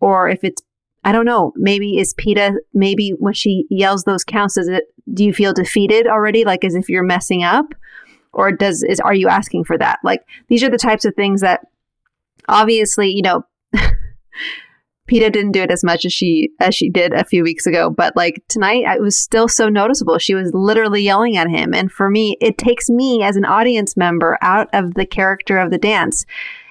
or 0.00 0.28
if 0.28 0.44
it's 0.44 0.62
I 1.04 1.10
don't 1.10 1.24
know. 1.24 1.52
Maybe 1.56 1.98
is 1.98 2.14
Peta 2.14 2.60
maybe 2.74 3.10
when 3.18 3.34
she 3.34 3.66
yells 3.70 4.04
those 4.04 4.24
counts, 4.24 4.54
does 4.54 4.68
it 4.68 4.84
do 5.12 5.24
you 5.24 5.32
feel 5.32 5.52
defeated 5.52 6.06
already? 6.06 6.44
Like 6.44 6.64
as 6.64 6.74
if 6.74 6.88
you're 6.88 7.02
messing 7.02 7.42
up? 7.42 7.66
Or 8.32 8.52
does 8.52 8.82
is 8.82 9.00
are 9.00 9.14
you 9.14 9.28
asking 9.28 9.64
for 9.64 9.76
that? 9.78 9.98
Like 10.04 10.22
these 10.48 10.62
are 10.62 10.70
the 10.70 10.78
types 10.78 11.04
of 11.04 11.14
things 11.14 11.40
that 11.40 11.60
obviously, 12.48 13.10
you 13.10 13.22
know, 13.22 13.44
Peta 15.12 15.28
didn't 15.28 15.52
do 15.52 15.60
it 15.60 15.70
as 15.70 15.84
much 15.84 16.06
as 16.06 16.12
she 16.14 16.48
as 16.58 16.74
she 16.74 16.88
did 16.88 17.12
a 17.12 17.22
few 17.22 17.42
weeks 17.42 17.66
ago, 17.66 17.90
but 17.90 18.16
like 18.16 18.42
tonight 18.48 18.84
it 18.86 19.02
was 19.02 19.18
still 19.18 19.46
so 19.46 19.68
noticeable. 19.68 20.16
She 20.16 20.34
was 20.34 20.50
literally 20.54 21.02
yelling 21.02 21.36
at 21.36 21.50
him, 21.50 21.74
and 21.74 21.92
for 21.92 22.08
me, 22.08 22.38
it 22.40 22.56
takes 22.56 22.88
me 22.88 23.22
as 23.22 23.36
an 23.36 23.44
audience 23.44 23.94
member 23.94 24.38
out 24.40 24.70
of 24.72 24.94
the 24.94 25.04
character 25.04 25.58
of 25.58 25.70
the 25.70 25.76
dance. 25.76 26.24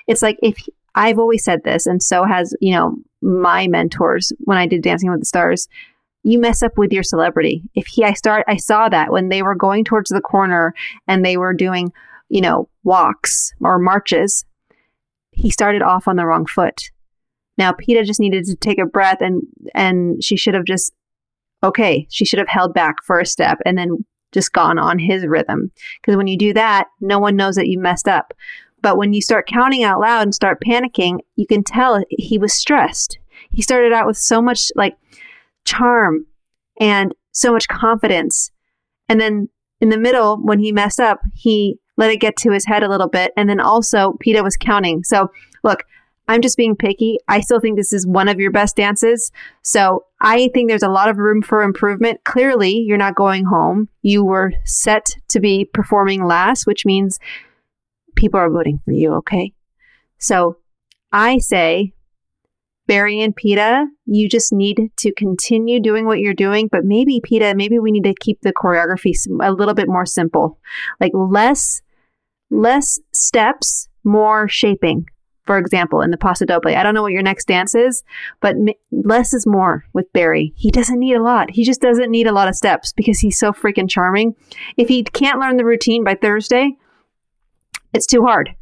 It's 0.07 0.23
like 0.23 0.39
if 0.41 0.57
he, 0.57 0.73
I've 0.95 1.19
always 1.19 1.43
said 1.43 1.63
this, 1.63 1.85
and 1.85 2.01
so 2.01 2.23
has 2.23 2.55
you 2.59 2.73
know 2.73 2.95
my 3.21 3.67
mentors 3.67 4.31
when 4.39 4.57
I 4.57 4.65
did 4.65 4.81
Dancing 4.81 5.11
with 5.11 5.19
the 5.19 5.25
Stars. 5.27 5.67
You 6.23 6.39
mess 6.39 6.63
up 6.63 6.79
with 6.79 6.91
your 6.91 7.03
celebrity. 7.03 7.61
If 7.75 7.85
he, 7.85 8.03
I 8.03 8.13
start, 8.13 8.45
I 8.47 8.57
saw 8.57 8.89
that 8.89 9.11
when 9.11 9.29
they 9.29 9.43
were 9.43 9.53
going 9.53 9.83
towards 9.83 10.09
the 10.09 10.19
corner 10.19 10.73
and 11.07 11.23
they 11.23 11.37
were 11.37 11.53
doing, 11.53 11.93
you 12.29 12.41
know, 12.41 12.69
walks 12.83 13.53
or 13.61 13.77
marches. 13.77 14.45
He 15.29 15.51
started 15.51 15.83
off 15.83 16.07
on 16.07 16.15
the 16.15 16.25
wrong 16.25 16.47
foot 16.47 16.89
now 17.57 17.71
Peta 17.71 18.03
just 18.03 18.19
needed 18.19 18.45
to 18.45 18.55
take 18.55 18.79
a 18.79 18.85
breath 18.85 19.21
and 19.21 19.43
and 19.73 20.23
she 20.23 20.37
should 20.37 20.53
have 20.53 20.65
just 20.65 20.93
okay, 21.63 22.07
she 22.09 22.25
should 22.25 22.39
have 22.39 22.47
held 22.47 22.73
back 22.73 22.95
for 23.03 23.19
a 23.19 23.25
step 23.25 23.59
and 23.65 23.77
then 23.77 24.03
just 24.31 24.53
gone 24.53 24.79
on 24.79 24.97
his 24.97 25.25
rhythm. 25.25 25.71
Because 26.01 26.17
when 26.17 26.27
you 26.27 26.37
do 26.37 26.53
that, 26.53 26.87
no 26.99 27.19
one 27.19 27.35
knows 27.35 27.55
that 27.55 27.67
you 27.67 27.79
messed 27.79 28.07
up. 28.07 28.33
But 28.81 28.97
when 28.97 29.13
you 29.13 29.21
start 29.21 29.47
counting 29.47 29.83
out 29.83 29.99
loud 29.99 30.23
and 30.23 30.33
start 30.33 30.63
panicking, 30.65 31.19
you 31.35 31.45
can 31.45 31.63
tell 31.63 32.03
he 32.09 32.37
was 32.37 32.53
stressed. 32.53 33.19
He 33.51 33.61
started 33.61 33.93
out 33.93 34.07
with 34.07 34.17
so 34.17 34.41
much 34.41 34.71
like 34.75 34.97
charm 35.65 36.25
and 36.79 37.13
so 37.31 37.51
much 37.51 37.67
confidence. 37.67 38.51
And 39.07 39.19
then 39.19 39.49
in 39.81 39.89
the 39.89 39.97
middle, 39.97 40.37
when 40.37 40.59
he 40.59 40.71
messed 40.71 40.99
up, 40.99 41.19
he 41.35 41.77
let 41.97 42.11
it 42.11 42.17
get 42.17 42.37
to 42.37 42.51
his 42.51 42.65
head 42.65 42.83
a 42.83 42.89
little 42.89 43.09
bit. 43.09 43.31
And 43.37 43.49
then 43.49 43.59
also, 43.59 44.17
Peta 44.19 44.41
was 44.41 44.57
counting. 44.57 45.03
So, 45.03 45.29
look, 45.63 45.83
I'm 46.27 46.41
just 46.41 46.57
being 46.57 46.75
picky. 46.75 47.17
I 47.27 47.41
still 47.41 47.59
think 47.59 47.77
this 47.77 47.91
is 47.91 48.07
one 48.07 48.29
of 48.29 48.39
your 48.39 48.51
best 48.51 48.75
dances. 48.75 49.31
So 49.63 50.05
I 50.21 50.49
think 50.53 50.69
there's 50.69 50.83
a 50.83 50.89
lot 50.89 51.09
of 51.09 51.17
room 51.17 51.41
for 51.41 51.61
improvement. 51.61 52.23
Clearly, 52.23 52.77
you're 52.77 52.97
not 52.97 53.15
going 53.15 53.45
home. 53.45 53.89
You 54.01 54.23
were 54.23 54.53
set 54.63 55.17
to 55.29 55.39
be 55.39 55.65
performing 55.65 56.25
last, 56.25 56.65
which 56.65 56.85
means 56.85 57.19
people 58.15 58.39
are 58.39 58.49
voting 58.49 58.79
for 58.85 58.91
you, 58.91 59.13
okay? 59.15 59.51
So 60.19 60.57
I 61.11 61.39
say, 61.39 61.93
Barry 62.87 63.21
and 63.21 63.35
Peta, 63.35 63.87
you 64.05 64.27
just 64.27 64.51
need 64.51 64.91
to 64.97 65.13
continue 65.13 65.79
doing 65.79 66.05
what 66.05 66.19
you're 66.19 66.33
doing. 66.33 66.67
But 66.71 66.83
maybe, 66.83 67.21
Peta, 67.23 67.53
maybe 67.55 67.79
we 67.79 67.91
need 67.91 68.03
to 68.03 68.13
keep 68.19 68.41
the 68.41 68.53
choreography 68.53 69.13
a 69.41 69.51
little 69.51 69.73
bit 69.73 69.87
more 69.87 70.05
simple. 70.05 70.59
Like 70.99 71.11
less, 71.13 71.81
less 72.49 72.99
steps, 73.13 73.87
more 74.03 74.47
shaping. 74.47 75.05
For 75.51 75.57
example, 75.57 75.99
in 75.99 76.11
the 76.11 76.17
Paso 76.17 76.45
Doble, 76.45 76.73
I 76.73 76.81
don't 76.81 76.93
know 76.93 77.01
what 77.01 77.11
your 77.11 77.21
next 77.21 77.49
dance 77.49 77.75
is, 77.75 78.05
but 78.39 78.55
less 78.89 79.33
is 79.33 79.45
more 79.45 79.83
with 79.91 80.13
Barry. 80.13 80.53
He 80.55 80.71
doesn't 80.71 80.97
need 80.97 81.17
a 81.17 81.21
lot. 81.21 81.51
He 81.51 81.65
just 81.65 81.81
doesn't 81.81 82.09
need 82.09 82.25
a 82.25 82.31
lot 82.31 82.47
of 82.47 82.55
steps 82.55 82.93
because 82.93 83.19
he's 83.19 83.37
so 83.37 83.51
freaking 83.51 83.89
charming. 83.89 84.33
If 84.77 84.87
he 84.87 85.03
can't 85.03 85.41
learn 85.41 85.57
the 85.57 85.65
routine 85.65 86.05
by 86.05 86.15
Thursday, 86.15 86.77
it's 87.93 88.05
too 88.05 88.23
hard, 88.23 88.55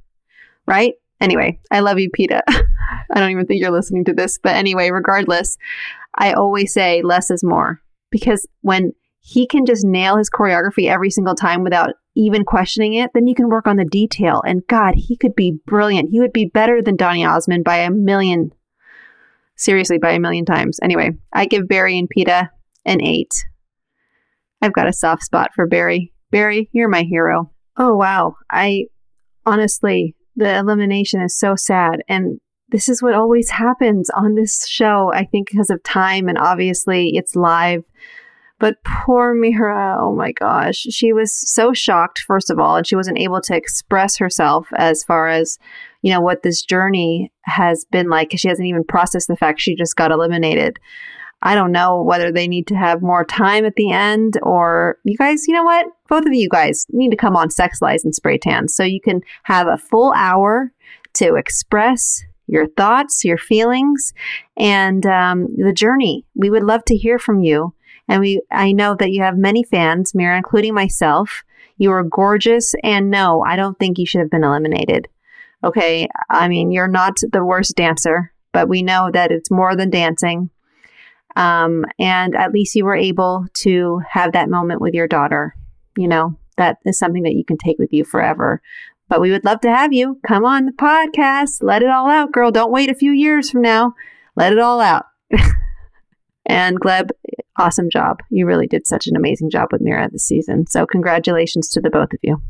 right? 0.65 0.95
Anyway, 1.21 1.59
I 1.69 1.81
love 1.81 1.99
you, 1.99 2.09
Peta. 2.09 2.41
I 2.47 3.19
don't 3.19 3.29
even 3.29 3.45
think 3.45 3.61
you're 3.61 3.69
listening 3.69 4.05
to 4.05 4.13
this. 4.13 4.39
But 4.41 4.55
anyway, 4.55 4.89
regardless, 4.89 5.59
I 6.15 6.33
always 6.33 6.73
say 6.73 7.03
less 7.03 7.29
is 7.29 7.43
more 7.43 7.83
because 8.09 8.47
when 8.61 8.93
he 9.29 9.45
can 9.45 9.63
just 9.63 9.85
nail 9.85 10.17
his 10.17 10.29
choreography 10.29 10.89
every 10.89 11.11
single 11.11 11.35
time 11.35 11.63
without 11.63 11.91
even 12.15 12.43
questioning 12.43 12.95
it, 12.95 13.11
then 13.13 13.27
you 13.27 13.35
can 13.35 13.47
work 13.47 13.67
on 13.67 13.75
the 13.75 13.85
detail. 13.85 14.41
And 14.43 14.65
God, 14.67 14.95
he 14.95 15.15
could 15.15 15.35
be 15.35 15.59
brilliant. 15.67 16.09
He 16.09 16.19
would 16.19 16.33
be 16.33 16.45
better 16.45 16.81
than 16.81 16.95
Donny 16.95 17.23
Osmond 17.23 17.63
by 17.63 17.77
a 17.77 17.91
million, 17.91 18.51
seriously, 19.55 19.99
by 19.99 20.13
a 20.13 20.19
million 20.19 20.45
times. 20.45 20.79
Anyway, 20.81 21.11
I 21.31 21.45
give 21.45 21.67
Barry 21.67 21.99
and 21.99 22.09
Peta 22.09 22.49
an 22.85 23.03
eight. 23.03 23.45
I've 24.63 24.73
got 24.73 24.87
a 24.87 24.93
soft 24.93 25.21
spot 25.21 25.51
for 25.53 25.67
Barry. 25.67 26.11
Barry, 26.31 26.67
you're 26.73 26.89
my 26.89 27.03
hero. 27.03 27.51
Oh, 27.77 27.95
wow. 27.95 28.35
I 28.49 28.85
honestly, 29.45 30.15
the 30.35 30.57
elimination 30.57 31.21
is 31.21 31.37
so 31.37 31.55
sad. 31.55 32.01
And 32.09 32.39
this 32.69 32.89
is 32.89 33.03
what 33.03 33.13
always 33.13 33.51
happens 33.51 34.09
on 34.09 34.33
this 34.33 34.67
show, 34.67 35.13
I 35.13 35.25
think, 35.25 35.49
because 35.51 35.69
of 35.69 35.83
time 35.83 36.27
and 36.27 36.37
obviously 36.39 37.11
it's 37.13 37.35
live. 37.35 37.83
But 38.59 38.83
poor 38.83 39.33
Mira, 39.33 39.97
oh 39.99 40.13
my 40.13 40.33
gosh, 40.33 40.85
she 40.89 41.13
was 41.13 41.33
so 41.33 41.73
shocked, 41.73 42.19
first 42.19 42.49
of 42.49 42.59
all, 42.59 42.75
and 42.75 42.85
she 42.85 42.95
wasn't 42.95 43.19
able 43.19 43.39
to 43.41 43.55
express 43.55 44.17
herself 44.17 44.67
as 44.75 45.03
far 45.03 45.29
as, 45.29 45.57
you 46.01 46.13
know, 46.13 46.19
what 46.19 46.43
this 46.43 46.61
journey 46.61 47.31
has 47.43 47.85
been 47.85 48.09
like. 48.09 48.33
She 48.35 48.49
hasn't 48.49 48.67
even 48.67 48.83
processed 48.83 49.29
the 49.29 49.37
fact 49.37 49.61
she 49.61 49.75
just 49.75 49.95
got 49.95 50.11
eliminated. 50.11 50.77
I 51.41 51.55
don't 51.55 51.71
know 51.71 52.01
whether 52.01 52.31
they 52.31 52.49
need 52.49 52.67
to 52.67 52.75
have 52.75 53.01
more 53.01 53.23
time 53.23 53.63
at 53.65 53.75
the 53.77 53.91
end 53.91 54.37
or 54.43 54.97
you 55.05 55.15
guys, 55.17 55.47
you 55.47 55.53
know 55.53 55.63
what? 55.63 55.87
Both 56.09 56.25
of 56.25 56.33
you 56.33 56.49
guys 56.49 56.85
need 56.89 57.11
to 57.11 57.17
come 57.17 57.37
on 57.37 57.49
Sex 57.49 57.81
Lies 57.81 58.03
and 58.03 58.13
Spray 58.13 58.37
Tan 58.37 58.67
so 58.67 58.83
you 58.83 58.99
can 58.99 59.21
have 59.43 59.67
a 59.67 59.77
full 59.77 60.11
hour 60.17 60.73
to 61.13 61.35
express 61.35 62.23
your 62.47 62.67
thoughts, 62.67 63.23
your 63.23 63.37
feelings, 63.37 64.13
and 64.57 65.05
um, 65.05 65.47
the 65.55 65.71
journey. 65.71 66.25
We 66.35 66.49
would 66.49 66.63
love 66.63 66.83
to 66.85 66.97
hear 66.97 67.19
from 67.19 67.41
you. 67.41 67.73
And 68.09 68.21
we, 68.21 68.41
I 68.51 68.71
know 68.71 68.95
that 68.95 69.11
you 69.11 69.21
have 69.21 69.37
many 69.37 69.63
fans, 69.63 70.15
Mira, 70.15 70.35
including 70.35 70.73
myself. 70.73 71.43
You 71.77 71.91
are 71.91 72.03
gorgeous. 72.03 72.73
And 72.83 73.11
no, 73.11 73.41
I 73.47 73.55
don't 73.55 73.77
think 73.77 73.97
you 73.97 74.05
should 74.05 74.19
have 74.19 74.31
been 74.31 74.43
eliminated. 74.43 75.07
Okay. 75.63 76.09
I 76.29 76.47
mean, 76.47 76.71
you're 76.71 76.87
not 76.87 77.17
the 77.31 77.45
worst 77.45 77.75
dancer, 77.75 78.33
but 78.51 78.67
we 78.67 78.81
know 78.81 79.11
that 79.13 79.31
it's 79.31 79.51
more 79.51 79.75
than 79.75 79.91
dancing. 79.91 80.49
Um, 81.35 81.85
and 81.99 82.35
at 82.35 82.51
least 82.51 82.75
you 82.75 82.83
were 82.83 82.95
able 82.95 83.45
to 83.59 84.01
have 84.09 84.33
that 84.33 84.49
moment 84.49 84.81
with 84.81 84.93
your 84.93 85.07
daughter. 85.07 85.55
You 85.95 86.07
know, 86.07 86.37
that 86.57 86.77
is 86.85 86.97
something 86.97 87.23
that 87.23 87.35
you 87.35 87.45
can 87.45 87.57
take 87.57 87.77
with 87.77 87.93
you 87.93 88.03
forever. 88.03 88.61
But 89.07 89.21
we 89.21 89.31
would 89.31 89.45
love 89.45 89.61
to 89.61 89.69
have 89.69 89.93
you 89.93 90.19
come 90.25 90.45
on 90.45 90.65
the 90.65 90.71
podcast. 90.71 91.61
Let 91.61 91.83
it 91.83 91.89
all 91.89 92.09
out, 92.09 92.31
girl. 92.31 92.51
Don't 92.51 92.71
wait 92.71 92.89
a 92.89 92.95
few 92.95 93.11
years 93.11 93.49
from 93.49 93.61
now. 93.61 93.95
Let 94.35 94.53
it 94.53 94.59
all 94.59 94.79
out. 94.81 95.05
and 96.45 96.79
Gleb, 96.79 97.11
awesome 97.59 97.89
job. 97.89 98.19
You 98.29 98.45
really 98.45 98.67
did 98.67 98.87
such 98.87 99.07
an 99.07 99.15
amazing 99.15 99.49
job 99.49 99.69
with 99.71 99.81
Mira 99.81 100.09
this 100.09 100.25
season. 100.25 100.65
So, 100.67 100.85
congratulations 100.85 101.69
to 101.69 101.81
the 101.81 101.89
both 101.89 102.13
of 102.13 102.19
you. 102.23 102.41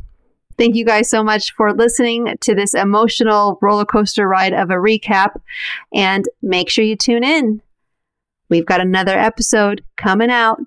Thank 0.58 0.76
you 0.76 0.86
guys 0.86 1.10
so 1.10 1.24
much 1.24 1.54
for 1.54 1.74
listening 1.74 2.36
to 2.42 2.54
this 2.54 2.74
emotional 2.74 3.58
roller 3.62 3.86
coaster 3.86 4.28
ride 4.28 4.54
of 4.54 4.70
a 4.70 4.74
recap. 4.74 5.40
And 5.94 6.26
make 6.42 6.70
sure 6.70 6.84
you 6.84 6.98
tune 6.98 7.24
in. 7.24 7.62
We've 8.50 8.66
got 8.66 8.82
another 8.82 9.18
episode 9.18 9.84
coming 9.96 10.30
out 10.30 10.60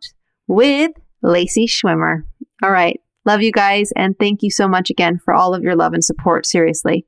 with 0.46 0.92
Lacey 1.22 1.66
Schwimmer. 1.66 2.22
All 2.62 2.70
right. 2.70 3.00
Love 3.24 3.42
you 3.42 3.52
guys 3.52 3.92
and 3.94 4.18
thank 4.18 4.42
you 4.42 4.50
so 4.50 4.66
much 4.66 4.90
again 4.90 5.18
for 5.18 5.34
all 5.34 5.54
of 5.54 5.62
your 5.62 5.76
love 5.76 5.92
and 5.92 6.02
support. 6.02 6.46
Seriously, 6.46 7.06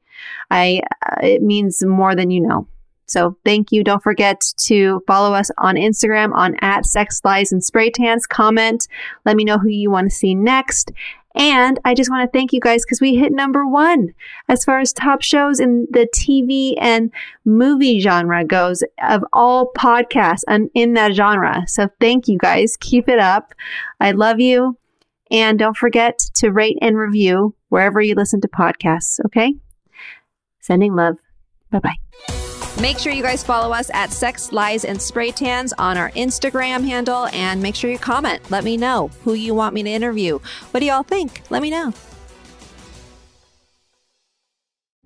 I 0.51 0.83
uh, 1.07 1.17
it 1.23 1.43
means 1.43 1.85
more 1.85 2.15
than 2.15 2.31
you 2.31 2.41
know. 2.41 2.69
So 3.07 3.37
thank 3.45 3.73
you. 3.73 3.85
Don't 3.85 4.03
forget 4.03 4.41
to 4.67 5.03
follow 5.07 5.35
us 5.35 5.51
on 5.59 5.77
Instagram 5.77 6.35
on 6.35 6.57
at 6.61 6.87
Sex 6.87 7.21
Lies 7.25 7.53
and 7.53 7.63
Spray 7.63 7.91
Tans. 7.91 8.27
Comment. 8.27 8.87
Let 9.25 9.37
me 9.37 9.45
know 9.45 9.59
who 9.59 9.69
you 9.69 9.91
want 9.91 10.11
to 10.11 10.17
see 10.17 10.35
next. 10.35 10.91
And 11.35 11.81
I 11.85 11.95
just 11.95 12.11
want 12.11 12.31
to 12.31 12.39
thank 12.39 12.53
you 12.53 12.61
guys 12.61 12.85
because 12.85 13.01
we 13.01 13.17
hit 13.17 13.33
number 13.33 13.67
one 13.67 14.15
as 14.49 14.65
far 14.65 14.79
as 14.79 14.93
top 14.93 15.21
shows 15.21 15.59
in 15.59 15.89
the 15.91 16.09
TV 16.15 16.75
and 16.81 17.11
movie 17.45 17.99
genre 17.99 18.45
goes 18.45 18.85
of 19.03 19.25
all 19.33 19.73
podcasts 19.73 20.45
and 20.47 20.71
in 20.75 20.95
that 20.95 21.15
genre. 21.15 21.65
So 21.67 21.89
thank 22.01 22.29
you 22.29 22.39
guys. 22.39 22.77
Keep 22.79 23.09
it 23.09 23.19
up. 23.19 23.53
I 23.99 24.13
love 24.13 24.39
you. 24.39 24.79
And 25.31 25.59
don't 25.59 25.77
forget 25.77 26.19
to 26.35 26.51
rate 26.51 26.79
and 26.81 26.97
review 26.97 27.57
wherever 27.69 28.01
you 28.01 28.15
listen 28.15 28.41
to 28.43 28.49
podcasts, 28.49 29.19
okay? 29.27 29.55
Sending 30.61 30.95
love. 30.95 31.17
Bye 31.73 31.81
bye. 31.81 32.34
Make 32.81 32.99
sure 32.99 33.13
you 33.13 33.23
guys 33.23 33.45
follow 33.45 33.73
us 33.73 33.89
at 33.95 34.11
Sex, 34.11 34.51
Lies, 34.51 34.85
and 34.85 35.01
Spray 35.01 35.31
Tans 35.31 35.73
on 35.75 35.97
our 35.97 36.11
Instagram 36.13 36.85
handle 36.85 37.27
and 37.27 37.63
make 37.63 37.77
sure 37.77 37.89
you 37.89 37.99
comment. 37.99 38.51
Let 38.51 38.65
me 38.65 38.77
know 38.77 39.11
who 39.23 39.35
you 39.35 39.55
want 39.55 39.75
me 39.75 39.85
to 39.85 39.91
interview. 39.91 40.41
What 40.73 40.81
do 40.81 40.87
y'all 40.87 41.05
think? 41.05 41.43
Let 41.51 41.63
me 41.63 41.71
know. 41.71 41.93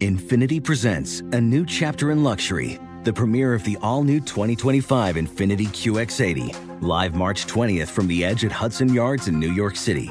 Infiniti 0.00 0.62
presents 0.64 1.20
a 1.20 1.40
new 1.40 1.66
chapter 1.66 2.10
in 2.10 2.22
luxury, 2.22 2.78
the 3.04 3.12
premiere 3.12 3.52
of 3.52 3.64
the 3.64 3.76
all 3.82 4.02
new 4.02 4.20
2025 4.20 5.16
Infiniti 5.16 5.66
QX80 5.66 6.68
Live 6.80 7.16
March 7.16 7.46
20th 7.46 7.88
from 7.88 8.06
the 8.06 8.24
edge 8.24 8.44
at 8.44 8.52
Hudson 8.52 8.94
Yards 8.94 9.26
in 9.26 9.40
New 9.40 9.50
York 9.50 9.74
City, 9.74 10.10